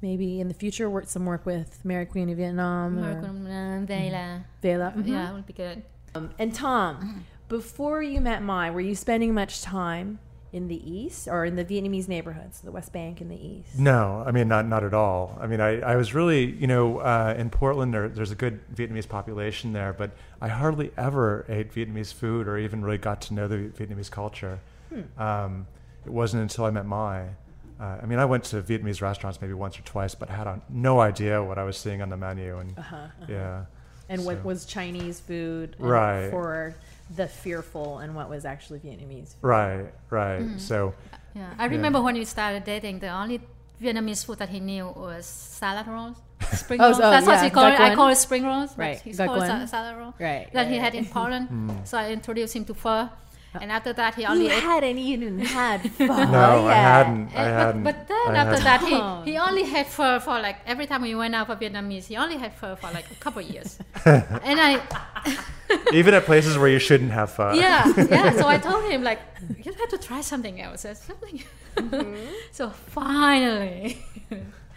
Maybe 0.00 0.40
in 0.40 0.48
the 0.48 0.54
future, 0.54 0.90
work 0.90 1.06
some 1.08 1.26
work 1.26 1.46
with 1.46 1.78
Mary 1.84 2.06
Queen 2.06 2.28
of 2.30 2.36
Vietnam 2.38 2.98
or 2.98 3.10
American 3.22 3.86
VAYLA. 3.86 4.44
VAYLA. 4.62 4.92
Mhm. 4.96 5.06
Yeah, 5.06 5.30
it 5.30 5.34
would 5.34 5.46
be 5.46 5.52
good. 5.52 5.82
Um, 6.16 6.30
and 6.40 6.52
Tom, 6.52 7.24
before 7.52 8.02
you 8.02 8.18
met 8.20 8.42
Mai, 8.42 8.70
were 8.70 8.80
you 8.80 8.94
spending 8.94 9.34
much 9.34 9.60
time 9.60 10.18
in 10.54 10.68
the 10.68 10.90
East 10.90 11.28
or 11.28 11.44
in 11.44 11.54
the 11.54 11.64
Vietnamese 11.64 12.08
neighborhoods, 12.08 12.60
the 12.62 12.72
West 12.72 12.94
Bank 12.94 13.20
in 13.20 13.28
the 13.28 13.36
East? 13.36 13.78
No, 13.78 14.24
I 14.26 14.30
mean 14.32 14.48
not 14.48 14.66
not 14.66 14.82
at 14.82 14.94
all. 14.94 15.38
I 15.38 15.46
mean 15.46 15.60
I, 15.60 15.80
I 15.80 15.96
was 15.96 16.14
really 16.14 16.44
you 16.44 16.66
know 16.66 16.98
uh, 16.98 17.34
in 17.36 17.50
Portland 17.50 17.92
there, 17.92 18.08
there's 18.08 18.30
a 18.30 18.34
good 18.34 18.58
Vietnamese 18.74 19.06
population 19.06 19.74
there, 19.74 19.92
but 19.92 20.12
I 20.40 20.48
hardly 20.48 20.92
ever 20.96 21.44
ate 21.48 21.72
Vietnamese 21.74 22.12
food 22.14 22.48
or 22.48 22.56
even 22.56 22.82
really 22.82 22.96
got 22.98 23.20
to 23.22 23.34
know 23.34 23.46
the 23.46 23.56
Vietnamese 23.78 24.10
culture. 24.10 24.58
Um, 25.18 25.66
it 26.06 26.12
wasn't 26.12 26.42
until 26.42 26.64
I 26.64 26.70
met 26.70 26.86
Mai. 26.86 27.28
Uh, 27.78 27.98
I 28.02 28.06
mean 28.06 28.18
I 28.18 28.24
went 28.24 28.44
to 28.44 28.62
Vietnamese 28.62 29.02
restaurants 29.02 29.40
maybe 29.42 29.52
once 29.52 29.78
or 29.78 29.82
twice, 29.82 30.14
but 30.14 30.30
had 30.30 30.46
on, 30.46 30.62
no 30.70 31.00
idea 31.00 31.42
what 31.44 31.58
I 31.58 31.64
was 31.64 31.76
seeing 31.76 32.00
on 32.00 32.08
the 32.08 32.16
menu 32.16 32.58
and 32.58 32.78
Uh-huh. 32.78 32.96
yeah. 33.28 33.64
And 34.12 34.24
what 34.26 34.38
So- 34.38 34.48
was 34.50 34.58
Chinese 34.66 35.20
food 35.20 35.68
Right. 35.78 36.28
for 36.30 36.74
the 37.16 37.26
fearful 37.26 37.98
and 38.02 38.14
what 38.18 38.28
was 38.34 38.44
actually 38.44 38.80
Vietnamese 38.86 39.30
food? 39.36 39.48
Right, 39.56 39.86
right. 40.10 40.44
So 40.58 40.94
Yeah, 41.34 41.48
I 41.58 41.64
remember 41.76 42.00
when 42.06 42.14
we 42.14 42.24
started 42.26 42.62
dating, 42.64 42.98
the 42.98 43.08
only 43.08 43.40
Vietnamese 43.82 44.22
food 44.26 44.38
that 44.42 44.50
he 44.50 44.60
knew 44.60 44.84
was 45.06 45.24
salad 45.24 45.86
rolls, 45.86 46.16
spring 46.52 46.78
Oh, 46.80 46.84
rolls. 46.86 46.96
so, 46.98 47.10
That's 47.10 47.26
what 47.26 47.36
yeah, 47.38 47.44
he 47.44 47.50
called 47.50 47.72
it. 47.72 47.80
I 47.80 47.94
call 47.94 48.08
it 48.08 48.16
spring 48.16 48.44
rolls. 48.44 48.70
but 48.76 48.82
Right, 48.84 49.00
He 49.00 49.12
Gak 49.12 49.26
called 49.28 49.42
it 49.42 49.68
salad 49.68 49.96
roll. 49.96 50.12
Right. 50.20 50.46
That 50.52 50.66
he 50.68 50.74
right, 50.76 50.84
had 50.84 50.94
in. 50.94 51.06
Portland. 51.06 51.48
Hmm. 51.48 51.70
So 51.90 51.96
I 51.98 52.10
introduced 52.12 52.54
him 52.54 52.64
to 52.66 52.74
pho, 52.74 53.08
Uh, 53.54 53.58
and 53.62 53.70
after 53.70 53.92
that 53.92 54.14
he 54.14 54.24
only 54.24 54.46
You 54.46 54.52
ate. 54.52 54.62
hadn't 54.62 54.98
even 54.98 55.38
had 55.38 55.80
pho 55.98 56.06
no, 56.06 56.66
I 56.66 56.74
hadn't. 56.74 57.28
I 57.36 57.44
hadn't. 57.44 57.84
but, 57.84 57.96
but 57.98 58.08
then 58.08 58.36
I 58.36 58.38
after 58.42 58.62
hadn't. 58.62 58.90
that, 58.90 59.24
he, 59.24 59.32
he 59.32 59.38
only 59.38 59.64
had 59.64 59.86
pho 59.86 60.20
for 60.20 60.40
like 60.40 60.56
every 60.66 60.86
time 60.86 61.02
we 61.02 61.14
went 61.14 61.34
out 61.34 61.46
for 61.48 61.56
Vietnamese, 61.56 62.06
he 62.06 62.16
only 62.16 62.38
had 62.38 62.52
pho 62.54 62.76
for 62.76 62.90
like 62.92 63.10
a 63.10 63.14
couple 63.24 63.42
of 63.44 63.48
years. 63.50 63.78
and 64.06 64.58
I, 64.68 64.80
even 65.92 66.14
at 66.14 66.24
places 66.24 66.56
where 66.56 66.68
you 66.68 66.78
shouldn't 66.78 67.12
have 67.12 67.30
fun. 67.32 67.56
yeah, 67.56 67.84
yeah. 68.08 68.32
So 68.40 68.48
I 68.48 68.56
told 68.58 68.84
him 68.90 69.02
like, 69.04 69.20
you 69.64 69.72
have 69.72 69.88
to 69.90 69.98
try 69.98 70.20
something 70.22 70.60
else. 70.60 70.82
That's 70.82 71.02
something. 71.04 71.42
Mm-hmm. 71.76 72.32
so 72.52 72.70
finally, 72.70 73.98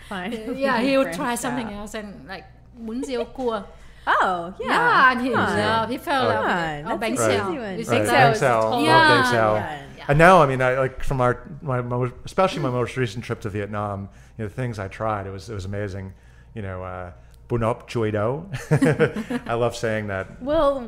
Fine. 0.09 0.57
yeah, 0.57 0.79
he 0.81 0.97
would 0.97 1.13
try 1.13 1.35
something 1.35 1.67
out. 1.67 1.73
else 1.73 1.93
and 1.95 2.27
like 2.27 2.45
bún 2.77 3.03
riêu 3.07 3.25
cua. 3.33 3.65
Oh, 4.07 4.53
yeah. 4.59 4.67
Yeah, 4.67 5.11
and 5.11 5.21
he, 5.21 5.29
Come 5.31 5.39
on. 5.39 5.57
yeah, 5.57 5.87
he 5.87 5.97
fell 5.97 6.27
Oh. 6.27 6.29
out. 6.29 6.35
Come 6.35 6.45
with 6.45 6.51
on, 6.51 6.59
it. 6.69 6.83
Oh, 6.85 6.87
that's 6.89 6.99
Bang 6.99 7.11
an 7.11 7.17
Xiao. 7.17 7.49
easy 7.49 7.59
one. 7.59 7.79
You 7.79 7.85
Bang 7.85 7.85
think 7.85 7.89
Right, 7.89 8.01
Xiao 8.01 8.05
that? 8.05 8.11
Bang 8.11 8.31
is 8.33 8.41
Xiao, 8.41 8.61
love 8.61 8.71
Bang 8.71 8.83
Yeah. 8.85 9.23
Xiao. 9.23 9.31
Yeah. 9.55 9.81
Yeah. 9.97 10.03
And 10.07 10.17
now, 10.19 10.41
I 10.41 10.45
mean, 10.45 10.61
I 10.61 10.77
like 10.77 11.03
from 11.03 11.21
our 11.21 11.49
my, 11.61 11.81
my 11.81 12.11
especially 12.25 12.61
my 12.61 12.69
most 12.69 12.95
recent 12.97 13.23
trip 13.25 13.41
to 13.41 13.49
Vietnam. 13.49 14.09
You 14.37 14.43
know, 14.43 14.49
the 14.49 14.53
things 14.53 14.77
I 14.79 14.87
tried, 14.87 15.25
it 15.27 15.31
was 15.31 15.49
it 15.49 15.53
was 15.53 15.65
amazing. 15.65 16.13
You 16.53 16.61
know, 16.61 16.83
uh, 16.83 17.11
bunop 17.49 17.87
chui 17.87 18.11
do. 18.11 18.45
I 19.47 19.55
love 19.55 19.75
saying 19.75 20.07
that. 20.07 20.41
Well, 20.41 20.87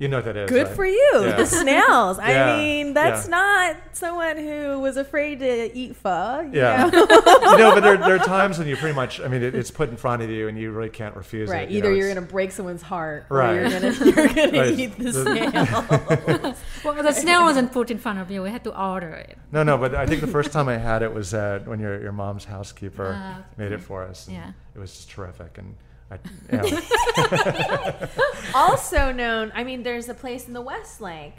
You 0.00 0.06
know 0.06 0.18
what 0.18 0.26
that 0.26 0.36
is. 0.36 0.48
good 0.48 0.68
right? 0.68 0.76
for 0.76 0.86
you. 0.86 1.10
Yeah. 1.14 1.36
The 1.38 1.44
snails. 1.46 2.20
I 2.20 2.30
Yeah, 2.30 2.56
mean, 2.56 2.94
that's 2.94 3.24
yeah. 3.26 3.30
not 3.30 3.76
someone 3.94 4.36
who 4.36 4.78
was 4.78 4.96
afraid 4.96 5.40
to 5.40 5.76
eat 5.76 5.96
pho. 5.96 6.40
you 6.52 6.60
Yeah, 6.60 6.86
know? 6.86 6.98
you 7.00 7.58
know, 7.58 7.72
but 7.74 7.80
there, 7.82 7.96
there 7.96 8.14
are 8.14 8.18
times 8.20 8.60
when 8.60 8.68
you 8.68 8.76
pretty 8.76 8.94
much, 8.94 9.20
I 9.20 9.26
mean, 9.26 9.42
it, 9.42 9.56
it's 9.56 9.72
put 9.72 9.88
in 9.88 9.96
front 9.96 10.22
of 10.22 10.30
you 10.30 10.46
and 10.46 10.56
you 10.56 10.70
really 10.70 10.88
can't 10.88 11.16
refuse 11.16 11.50
Right. 11.50 11.68
it. 11.68 11.72
you 11.72 11.78
Either 11.78 11.90
know, 11.90 11.96
you're 11.96 12.14
going 12.14 12.24
to 12.24 12.30
break 12.32 12.52
someone's 12.52 12.82
heart 12.82 13.26
Right. 13.28 13.56
or 13.56 13.60
you're 13.68 13.80
going 13.80 13.92
to 13.94 14.04
you're 14.04 14.28
gonna 14.28 14.58
Right. 14.60 14.78
eat 14.78 14.96
the 14.98 15.10
The- 15.10 15.12
snail. 15.24 16.54
Well, 16.94 17.02
the 17.02 17.12
snail 17.12 17.42
wasn't 17.42 17.72
put 17.72 17.90
in 17.90 17.98
front 17.98 18.20
of 18.20 18.30
you. 18.30 18.40
We 18.42 18.50
had 18.50 18.62
to 18.64 18.80
order 18.80 19.08
it. 19.10 19.36
No, 19.50 19.64
no, 19.64 19.76
but 19.78 19.96
I 19.96 20.06
think 20.06 20.20
the 20.20 20.28
first 20.28 20.52
time 20.52 20.68
I 20.68 20.76
had 20.78 21.02
it 21.02 21.12
was 21.12 21.34
uh, 21.34 21.58
when 21.64 21.80
your 21.80 22.00
your 22.00 22.12
mom's 22.12 22.44
housekeeper 22.44 23.14
Ah, 23.18 23.42
made 23.56 23.72
it 23.72 23.80
for 23.80 24.04
us. 24.04 24.28
Yeah. 24.30 24.52
it 24.76 24.78
was 24.78 24.92
just 24.92 25.10
terrific, 25.10 25.58
and 25.58 25.74
I, 26.10 26.18
yeah, 26.50 28.06
also 28.54 29.12
known, 29.12 29.52
I 29.54 29.62
mean, 29.64 29.82
there's 29.88 30.08
a 30.10 30.14
place 30.14 30.46
in 30.46 30.52
the 30.52 30.60
West 30.60 31.00
Lake. 31.00 31.36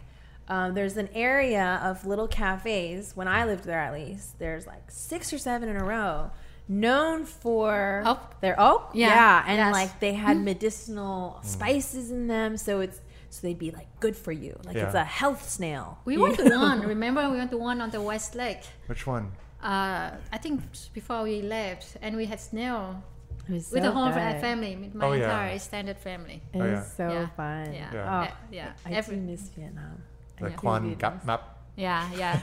Um, 0.47 0.73
there's 0.73 0.97
an 0.97 1.09
area 1.13 1.79
of 1.83 2.07
little 2.07 2.27
cafes. 2.27 3.15
When 3.15 3.27
I 3.27 3.45
lived 3.45 3.63
there, 3.63 3.79
at 3.79 3.93
least, 3.93 4.39
there's 4.39 4.65
like 4.65 4.89
six 4.89 5.31
or 5.31 5.38
seven 5.38 5.69
in 5.69 5.75
a 5.75 5.83
row, 5.83 6.31
known 6.67 7.25
for 7.25 8.01
Oak? 8.07 8.41
their 8.41 8.59
oak. 8.59 8.89
Yeah, 8.95 9.43
and 9.45 9.57
yes. 9.57 9.71
like 9.71 9.99
they 9.99 10.13
had 10.13 10.38
medicinal 10.38 11.39
spices 11.43 12.09
in 12.09 12.27
them, 12.27 12.57
so 12.57 12.79
it's 12.79 12.99
so 13.29 13.39
they'd 13.43 13.59
be 13.59 13.69
like 13.69 13.88
good 13.99 14.15
for 14.15 14.31
you. 14.31 14.59
Like 14.65 14.77
it's 14.77 14.95
a 14.95 15.03
health 15.03 15.47
snail. 15.47 15.99
We 16.05 16.17
went 16.17 16.38
to 16.38 16.49
one. 16.49 16.81
Remember, 16.95 17.29
we 17.29 17.38
went 17.38 17.51
to 17.51 17.57
one 17.57 17.79
on 17.81 17.91
the 17.91 18.01
West 18.01 18.33
Lake. 18.33 18.63
which 18.88 19.05
one? 19.05 19.31
Uh, 19.62 20.09
I 20.33 20.38
think 20.41 20.63
before 20.93 21.21
we 21.21 21.43
left, 21.43 21.97
and 22.01 22.17
we 22.17 22.25
had 22.25 22.39
snail 22.39 22.81
It 22.88 22.95
was 22.95 23.18
with 23.49 23.65
so 23.65 23.79
the 23.79 23.91
whole 23.91 24.07
good. 24.09 24.41
family, 24.41 24.75
with 24.75 24.93
my 24.95 25.05
Oh, 25.05 25.12
yeah. 25.13 25.23
entire 25.25 25.49
extended 25.55 25.97
family. 25.97 26.41
It 26.53 26.57
Oh, 26.62 26.63
was 26.65 26.71
yeah. 26.71 26.83
so 26.99 27.07
Yeah. 27.09 27.27
fun. 27.35 27.73
Yeah, 27.73 27.93
Yeah. 27.93 28.13
Oh, 28.29 28.38
yeah. 28.51 28.71
I 28.85 28.91
Every- 28.91 29.15
do 29.15 29.21
miss 29.21 29.49
Vietnam. 29.49 30.03
The 30.39 30.47
I 30.47 30.51
Quan 30.51 30.93
Gap 30.95 31.25
Map. 31.25 31.41
Yeah, 31.75 32.09
yeah. 32.15 32.39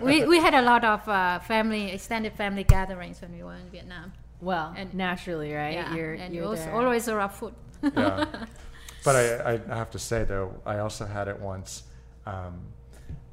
we 0.02 0.24
we 0.24 0.38
had 0.40 0.54
a 0.54 0.62
lot 0.62 0.84
of 0.84 1.06
uh, 1.08 1.38
family, 1.40 1.92
extended 1.92 2.32
family 2.32 2.64
gatherings 2.64 3.20
when 3.20 3.32
we 3.36 3.42
were 3.42 3.54
in 3.54 3.68
Vietnam. 3.70 4.12
Well, 4.40 4.72
And- 4.76 4.94
naturally, 4.94 5.52
right? 5.52 5.74
Yeah, 5.74 5.94
You're, 5.94 6.14
and 6.14 6.34
you're 6.34 6.44
it 6.44 6.48
was 6.48 6.66
always 6.68 7.08
a 7.08 7.14
rough 7.16 7.38
food. 7.38 7.54
Yeah, 7.82 8.24
but 9.04 9.14
I, 9.16 9.52
I 9.72 9.76
have 9.76 9.90
to 9.90 9.98
say 9.98 10.24
though, 10.24 10.54
I 10.64 10.78
also 10.78 11.04
had 11.06 11.28
it 11.28 11.38
once 11.40 11.82
um, 12.26 12.60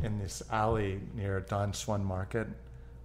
in 0.03 0.19
this 0.19 0.43
alley 0.51 0.99
near 1.15 1.39
Dong 1.41 1.71
Xuan 1.71 2.03
Market, 2.03 2.47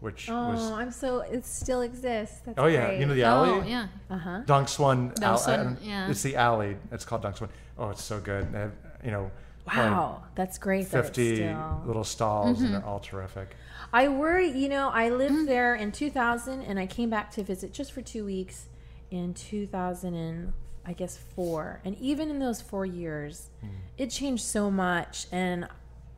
which 0.03 0.29
Oh, 0.29 0.51
was 0.51 0.71
I'm 0.73 0.91
so 0.91 1.21
it 1.21 1.47
still 1.47 1.81
exists. 1.83 2.41
That's 2.45 2.59
oh 2.59 2.67
yeah, 2.67 2.87
great. 2.89 3.01
you 3.01 3.07
know 3.07 3.15
the 3.15 3.23
alley. 3.23 3.51
Oh, 3.51 3.63
yeah. 3.63 3.87
Uh 4.11 4.19
huh. 4.19 4.41
Dong 4.47 4.65
Xuan. 4.67 5.15
Dong 5.15 5.25
Al- 5.31 5.39
Suan, 5.39 5.61
I 5.61 5.63
don't- 5.63 5.83
yeah. 5.83 6.11
It's 6.11 6.23
the 6.23 6.37
alley. 6.37 6.77
It's 6.91 7.05
called 7.05 7.23
Dong 7.23 7.33
Xuan. 7.35 7.49
Oh, 7.79 7.91
it's 7.91 8.03
so 8.03 8.19
good. 8.21 8.53
They 8.53 8.59
have, 8.59 8.73
you 9.05 9.11
know, 9.13 9.31
Wow, 9.67 10.25
that's 10.35 10.59
great. 10.59 10.91
that 10.91 11.05
fifty 11.05 11.37
still- 11.37 11.83
little 11.87 12.05
stalls, 12.05 12.57
Mm-hmm. 12.57 12.67
and 12.67 12.75
they're 12.75 12.85
all 12.85 12.99
terrific. 13.01 13.55
I 13.93 14.09
worry. 14.09 14.49
You 14.51 14.69
know, 14.69 14.89
I 14.89 15.09
lived 15.11 15.35
Mm. 15.35 15.47
there 15.47 15.75
in 15.77 15.93
2000, 15.93 16.63
and 16.63 16.79
I 16.81 16.87
came 16.87 17.09
back 17.11 17.31
to 17.33 17.45
visit 17.45 17.73
just 17.73 17.93
for 17.93 18.03
two 18.03 18.25
weeks 18.25 18.67
in 19.11 19.35
2000 19.35 20.15
and 20.15 20.53
I 20.85 20.95
guess 20.95 21.17
four. 21.17 21.81
And 21.85 21.97
even 22.01 22.29
in 22.29 22.41
those 22.41 22.61
four 22.61 22.85
years, 22.85 23.51
Hmm. 23.61 23.69
it 23.99 24.11
changed 24.11 24.43
so 24.43 24.69
much. 24.69 25.27
And 25.31 25.69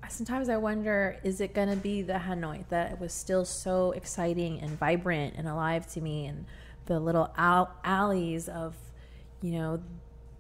sometimes 0.09 0.49
I 0.49 0.57
wonder, 0.57 1.19
is 1.25 1.41
it 1.41 1.55
going 1.55 1.71
to 1.71 1.77
be 1.77 2.03
the 2.03 2.15
Hanoi 2.15 2.69
that 2.69 3.01
was 3.01 3.13
still 3.13 3.45
so 3.45 3.93
exciting 3.93 4.61
and 4.61 4.79
vibrant 4.79 5.35
and 5.37 5.49
alive 5.49 5.87
to 5.95 6.01
me, 6.01 6.27
and 6.27 6.47
the 6.87 7.01
little 7.01 7.33
al- 7.37 7.75
alleys 7.85 8.49
of, 8.49 8.77
you 9.41 9.53
know. 9.53 9.83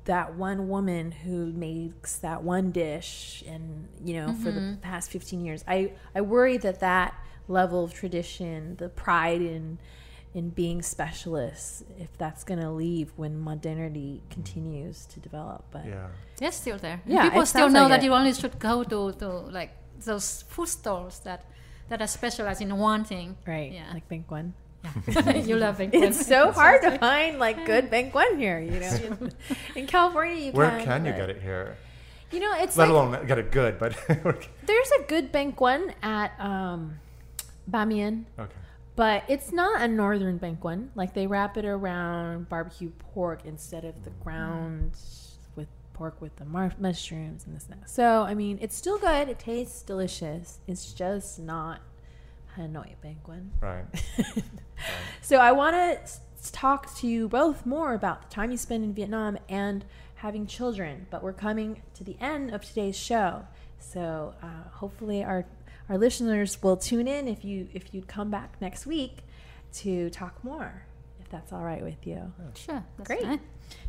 That 0.06 0.34
one 0.34 0.68
woman 0.68 1.12
who 1.12 1.46
makes 1.46 2.16
that 2.16 2.42
one 2.42 2.72
dish, 2.72 3.42
and 3.48 3.88
you 4.04 4.12
know, 4.20 4.34
for 4.34 4.50
the 4.50 4.60
mm-hmm. 4.60 4.80
past 4.82 5.10
fifteen 5.10 5.42
years, 5.42 5.64
I 5.66 5.92
I 6.14 6.20
worry 6.20 6.58
that 6.58 6.80
that 6.80 7.14
level 7.48 7.82
of 7.82 7.94
tradition, 7.94 8.76
the 8.76 8.90
pride 8.90 9.40
in 9.40 9.78
in 10.34 10.50
being 10.50 10.82
specialists, 10.82 11.84
if 11.98 12.10
that's 12.18 12.42
going 12.44 12.60
to 12.60 12.70
leave 12.70 13.12
when 13.16 13.38
modernity 13.40 14.20
continues 14.30 15.06
to 15.06 15.20
develop. 15.20 15.64
But 15.70 15.86
Yeah. 15.86 16.08
They're 16.38 16.50
still 16.52 16.78
there. 16.78 17.00
And 17.04 17.14
Yeah, 17.14 17.28
people 17.30 17.46
still 17.46 17.70
know 17.70 17.82
like 17.82 17.90
that 17.90 18.02
it. 18.02 18.06
you 18.06 18.12
only 18.12 18.32
should 18.34 18.58
go 18.58 18.82
to, 18.82 19.12
to 19.20 19.28
like 19.54 19.70
those 20.04 20.42
food 20.48 20.68
stores 20.68 21.20
that 21.20 21.44
that 21.88 22.00
are 22.00 22.06
specialized 22.08 22.62
in 22.62 22.76
one 22.78 23.04
thing. 23.04 23.36
right, 23.46 23.70
Yeah. 23.72 23.92
like 23.94 24.08
bánh 24.08 24.24
cuốn. 24.28 24.52
Yeah. 24.82 25.36
you 25.48 25.56
love 25.56 25.80
it. 25.80 25.90
It's 25.94 26.26
so 26.26 26.50
hard 26.60 26.82
to 26.82 26.98
find 26.98 27.38
like 27.38 27.64
good 27.66 27.88
bánh 27.90 28.10
cuốn 28.10 28.36
here. 28.36 28.58
You 28.58 28.80
know, 28.80 29.30
in 29.76 29.86
California, 29.86 30.34
you 30.34 30.50
can. 30.50 30.58
Where 30.58 30.70
can. 30.82 30.84
can 30.86 31.04
you 31.06 31.12
get 31.12 31.30
it 31.30 31.40
here? 31.42 31.76
You 32.32 32.40
know, 32.40 32.52
it's 32.58 32.76
Let 32.76 32.88
like 32.88 32.90
alone 32.90 33.26
get 33.26 33.38
it 33.38 33.52
good, 33.52 33.78
but 33.78 33.94
there's 34.66 34.90
a 34.98 35.02
good 35.06 35.30
bánh 35.30 35.52
cuốn 35.52 35.92
at 36.02 36.32
um, 36.40 36.98
Ba 37.68 37.86
Mien. 37.86 38.26
But 38.96 39.24
it's 39.28 39.50
not 39.52 39.82
a 39.82 39.88
northern 39.88 40.38
one. 40.38 40.90
Like 40.94 41.14
they 41.14 41.26
wrap 41.26 41.56
it 41.56 41.64
around 41.64 42.48
barbecue 42.48 42.90
pork 42.90 43.40
instead 43.44 43.84
of 43.84 44.04
the 44.04 44.10
ground 44.10 44.96
with 45.56 45.68
pork 45.94 46.20
with 46.20 46.36
the 46.36 46.44
mar- 46.44 46.74
mushrooms 46.78 47.44
and 47.44 47.56
this 47.56 47.66
and 47.68 47.82
that. 47.82 47.90
So 47.90 48.22
I 48.22 48.34
mean, 48.34 48.58
it's 48.60 48.76
still 48.76 48.98
good. 48.98 49.28
It 49.28 49.38
tastes 49.38 49.82
delicious. 49.82 50.60
It's 50.68 50.92
just 50.92 51.40
not 51.40 51.80
Hanoi 52.56 52.94
bánh 53.02 53.16
cuốn. 53.24 53.50
Right. 53.60 53.84
So 55.22 55.38
I 55.38 55.52
want 55.52 55.74
to 55.74 56.52
talk 56.52 56.94
to 56.96 57.06
you 57.06 57.28
both 57.28 57.64
more 57.64 57.94
about 57.94 58.22
the 58.22 58.34
time 58.34 58.50
you 58.50 58.58
spend 58.58 58.84
in 58.84 58.92
Vietnam 58.92 59.38
and 59.48 59.84
having 60.16 60.46
children. 60.46 61.06
But 61.10 61.22
we're 61.22 61.32
coming 61.32 61.82
to 61.94 62.04
the 62.04 62.16
end 62.20 62.52
of 62.52 62.62
today's 62.62 62.96
show, 62.96 63.46
so 63.78 64.34
uh, 64.42 64.68
hopefully 64.70 65.24
our 65.24 65.46
our 65.88 65.98
listeners 65.98 66.62
will 66.62 66.76
tune 66.76 67.06
in 67.06 67.28
if 67.28 67.44
you 67.44 67.68
if 67.72 67.92
you'd 67.94 68.08
come 68.08 68.30
back 68.30 68.56
next 68.60 68.86
week 68.86 69.18
to 69.74 70.10
talk 70.10 70.42
more, 70.44 70.86
if 71.20 71.28
that's 71.28 71.52
all 71.52 71.62
right 71.62 71.82
with 71.82 72.06
you. 72.06 72.32
Sure. 72.54 72.84
That's 72.96 73.06
Great. 73.06 73.22
fine. 73.22 73.40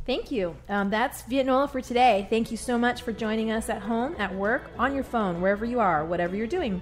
Thank 0.06 0.32
you. 0.32 0.56
Um, 0.70 0.90
that's 0.90 1.24
Vietnola 1.24 1.70
for 1.70 1.82
today. 1.82 2.28
Thank 2.30 2.52
you 2.52 2.58
so 2.58 2.78
much 2.78 3.02
for 3.02 3.12
joining 3.12 3.52
us 3.52 3.70
at 3.70 3.82
home, 3.82 4.16
at 4.20 4.34
work, 4.34 4.70
on 4.78 4.94
your 4.94 5.04
phone, 5.04 5.42
wherever 5.42 5.66
you 5.66 5.80
are, 5.80 6.06
whatever 6.06 6.36
you're 6.36 6.48
doing. 6.48 6.82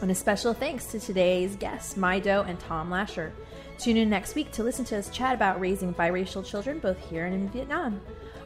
And 0.00 0.10
a 0.10 0.14
special 0.14 0.52
thanks 0.52 0.86
to 0.86 1.00
today's 1.00 1.56
guests, 1.56 1.96
Mai 1.96 2.18
Do 2.18 2.40
and 2.40 2.58
Tom 2.58 2.90
Lasher. 2.90 3.32
Tune 3.78 3.96
in 3.96 4.10
next 4.10 4.34
week 4.34 4.50
to 4.52 4.62
listen 4.62 4.84
to 4.86 4.96
us 4.96 5.10
chat 5.10 5.34
about 5.34 5.60
raising 5.60 5.92
biracial 5.94 6.44
children 6.44 6.78
both 6.78 6.98
here 7.10 7.26
and 7.26 7.34
in 7.34 7.48
Vietnam. 7.50 8.00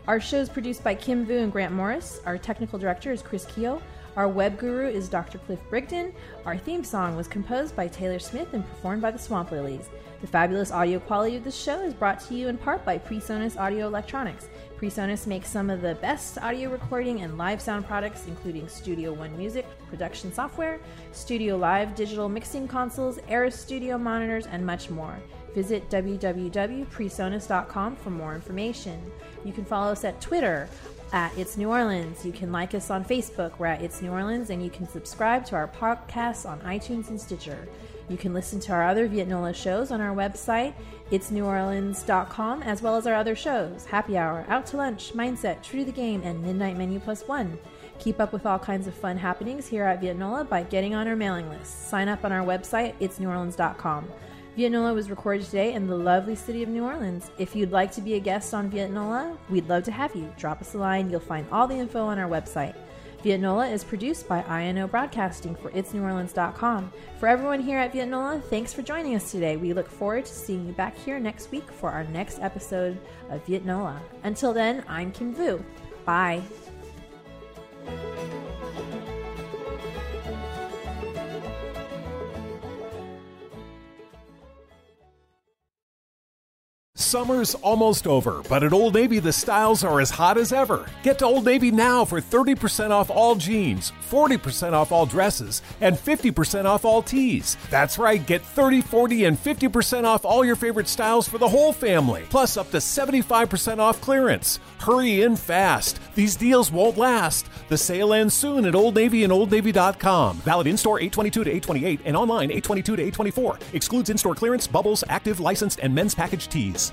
Our 0.08 0.18
show 0.18 0.38
is 0.38 0.48
produced 0.48 0.82
by 0.82 0.94
Kim 0.94 1.26
Vu 1.26 1.38
and 1.38 1.52
Grant 1.52 1.74
Morris. 1.74 2.20
Our 2.24 2.38
technical 2.38 2.78
director 2.78 3.12
is 3.12 3.20
Chris 3.22 3.44
Keogh. 3.44 3.82
Our 4.16 4.28
web 4.28 4.58
guru 4.58 4.88
is 4.88 5.08
Dr. 5.08 5.38
Cliff 5.38 5.60
Brigden. 5.70 6.12
Our 6.44 6.58
theme 6.58 6.82
song 6.82 7.14
was 7.16 7.28
composed 7.28 7.76
by 7.76 7.86
Taylor 7.86 8.18
Smith 8.18 8.52
and 8.54 8.68
performed 8.68 9.02
by 9.02 9.12
the 9.12 9.18
Swamp 9.18 9.52
Lilies. 9.52 9.88
The 10.20 10.26
fabulous 10.26 10.72
audio 10.72 11.00
quality 11.00 11.36
of 11.36 11.44
this 11.44 11.56
show 11.56 11.80
is 11.80 11.94
brought 11.94 12.20
to 12.22 12.34
you 12.34 12.48
in 12.48 12.58
part 12.58 12.84
by 12.84 12.98
PreSonus 12.98 13.58
Audio 13.58 13.86
Electronics. 13.86 14.48
PreSonus 14.78 15.26
makes 15.26 15.48
some 15.48 15.70
of 15.70 15.80
the 15.80 15.94
best 15.96 16.38
audio 16.38 16.70
recording 16.70 17.22
and 17.22 17.38
live 17.38 17.60
sound 17.60 17.86
products, 17.86 18.26
including 18.26 18.68
Studio 18.68 19.12
One 19.12 19.36
Music, 19.38 19.64
production 19.88 20.32
software, 20.32 20.80
Studio 21.12 21.56
Live 21.56 21.94
digital 21.94 22.28
mixing 22.28 22.66
consoles, 22.66 23.20
Eris 23.28 23.58
Studio 23.58 23.96
monitors, 23.96 24.46
and 24.46 24.66
much 24.66 24.90
more. 24.90 25.16
Visit 25.54 25.88
www.presonus.com 25.90 27.96
for 27.96 28.10
more 28.10 28.34
information. 28.34 29.00
You 29.44 29.52
can 29.52 29.64
follow 29.64 29.92
us 29.92 30.04
at 30.04 30.20
Twitter 30.20 30.68
at 31.12 31.36
It's 31.36 31.56
New 31.56 31.70
Orleans. 31.70 32.24
You 32.24 32.32
can 32.32 32.52
like 32.52 32.74
us 32.74 32.90
on 32.90 33.04
Facebook. 33.04 33.58
We're 33.58 33.66
at 33.66 33.82
It's 33.82 34.00
New 34.02 34.10
Orleans, 34.10 34.50
and 34.50 34.62
you 34.62 34.70
can 34.70 34.88
subscribe 34.88 35.44
to 35.46 35.56
our 35.56 35.68
podcasts 35.68 36.48
on 36.48 36.60
iTunes 36.60 37.08
and 37.08 37.20
Stitcher. 37.20 37.68
You 38.08 38.16
can 38.16 38.34
listen 38.34 38.58
to 38.60 38.72
our 38.72 38.86
other 38.88 39.08
Vietnola 39.08 39.54
shows 39.54 39.92
on 39.92 40.00
our 40.00 40.14
website, 40.14 40.74
itsneworleans.com, 41.10 42.62
as 42.64 42.82
well 42.82 42.96
as 42.96 43.06
our 43.06 43.14
other 43.14 43.36
shows 43.36 43.86
Happy 43.86 44.16
Hour, 44.16 44.44
Out 44.48 44.66
to 44.66 44.76
Lunch, 44.76 45.12
Mindset, 45.12 45.62
True 45.62 45.80
to 45.80 45.86
the 45.86 45.92
Game, 45.92 46.22
and 46.24 46.42
Midnight 46.42 46.76
Menu 46.76 46.98
Plus 46.98 47.26
One. 47.28 47.56
Keep 48.00 48.18
up 48.18 48.32
with 48.32 48.46
all 48.46 48.58
kinds 48.58 48.86
of 48.86 48.94
fun 48.94 49.16
happenings 49.16 49.68
here 49.68 49.84
at 49.84 50.00
Vietnola 50.00 50.48
by 50.48 50.62
getting 50.64 50.94
on 50.94 51.06
our 51.06 51.14
mailing 51.14 51.48
list. 51.50 51.88
Sign 51.88 52.08
up 52.08 52.24
on 52.24 52.32
our 52.32 52.44
website, 52.44 52.94
itsneworleans.com. 52.98 54.08
Vietnola 54.56 54.94
was 54.94 55.10
recorded 55.10 55.46
today 55.46 55.74
in 55.74 55.86
the 55.86 55.96
lovely 55.96 56.34
city 56.34 56.62
of 56.62 56.68
New 56.68 56.84
Orleans. 56.84 57.30
If 57.38 57.54
you'd 57.54 57.70
like 57.70 57.92
to 57.92 58.00
be 58.00 58.14
a 58.14 58.20
guest 58.20 58.52
on 58.52 58.70
Vietnola, 58.70 59.36
we'd 59.48 59.68
love 59.68 59.84
to 59.84 59.92
have 59.92 60.14
you. 60.14 60.32
Drop 60.36 60.60
us 60.60 60.74
a 60.74 60.78
line. 60.78 61.08
You'll 61.08 61.20
find 61.20 61.46
all 61.52 61.66
the 61.66 61.76
info 61.76 62.04
on 62.04 62.18
our 62.18 62.28
website. 62.28 62.74
Vietnola 63.22 63.70
is 63.70 63.84
produced 63.84 64.26
by 64.26 64.42
INO 64.42 64.88
Broadcasting 64.88 65.54
for 65.54 65.70
itsneworleans.com. 65.70 66.92
For 67.18 67.28
everyone 67.28 67.60
here 67.60 67.78
at 67.78 67.92
Vietnola, 67.92 68.42
thanks 68.44 68.72
for 68.72 68.82
joining 68.82 69.14
us 69.14 69.30
today. 69.30 69.56
We 69.56 69.72
look 69.72 69.88
forward 69.88 70.24
to 70.24 70.34
seeing 70.34 70.66
you 70.66 70.72
back 70.72 70.96
here 70.96 71.20
next 71.20 71.50
week 71.50 71.70
for 71.70 71.90
our 71.90 72.04
next 72.04 72.40
episode 72.40 72.98
of 73.28 73.44
Vietnola. 73.46 74.00
Until 74.24 74.52
then, 74.52 74.84
I'm 74.88 75.12
Kim 75.12 75.34
Vu. 75.34 75.62
Bye. 76.04 76.42
Summer's 87.10 87.56
almost 87.56 88.06
over, 88.06 88.40
but 88.48 88.62
at 88.62 88.72
Old 88.72 88.94
Navy 88.94 89.18
the 89.18 89.32
styles 89.32 89.82
are 89.82 90.00
as 90.00 90.10
hot 90.10 90.38
as 90.38 90.52
ever. 90.52 90.88
Get 91.02 91.18
to 91.18 91.26
Old 91.26 91.44
Navy 91.44 91.72
now 91.72 92.04
for 92.04 92.20
30% 92.20 92.92
off 92.92 93.10
all 93.10 93.34
jeans, 93.34 93.92
40% 94.08 94.74
off 94.74 94.92
all 94.92 95.06
dresses, 95.06 95.60
and 95.80 95.96
50% 95.96 96.66
off 96.66 96.84
all 96.84 97.02
tees. 97.02 97.56
That's 97.68 97.98
right, 97.98 98.24
get 98.24 98.42
30, 98.42 98.82
40, 98.82 99.24
and 99.24 99.36
50% 99.36 100.04
off 100.04 100.24
all 100.24 100.44
your 100.44 100.54
favorite 100.54 100.86
styles 100.86 101.28
for 101.28 101.38
the 101.38 101.48
whole 101.48 101.72
family, 101.72 102.26
plus 102.30 102.56
up 102.56 102.70
to 102.70 102.76
75% 102.76 103.80
off 103.80 104.00
clearance. 104.00 104.60
Hurry 104.78 105.22
in 105.22 105.34
fast. 105.34 105.98
These 106.14 106.36
deals 106.36 106.70
won't 106.70 106.96
last. 106.96 107.48
The 107.68 107.76
sale 107.76 108.14
ends 108.14 108.34
soon 108.34 108.64
at 108.66 108.76
Old 108.76 108.94
Navy 108.94 109.24
and 109.24 109.32
OldNavy.com. 109.32 110.36
Valid 110.36 110.68
in 110.68 110.76
store 110.76 111.00
822 111.00 111.42
to 111.42 111.50
828 111.50 112.00
and 112.04 112.16
online 112.16 112.52
822 112.52 112.94
to 112.94 113.02
824. 113.02 113.58
Excludes 113.72 114.10
in 114.10 114.16
store 114.16 114.36
clearance, 114.36 114.68
bubbles, 114.68 115.02
active, 115.08 115.40
licensed, 115.40 115.80
and 115.80 115.92
men's 115.92 116.14
package 116.14 116.46
tees. 116.46 116.92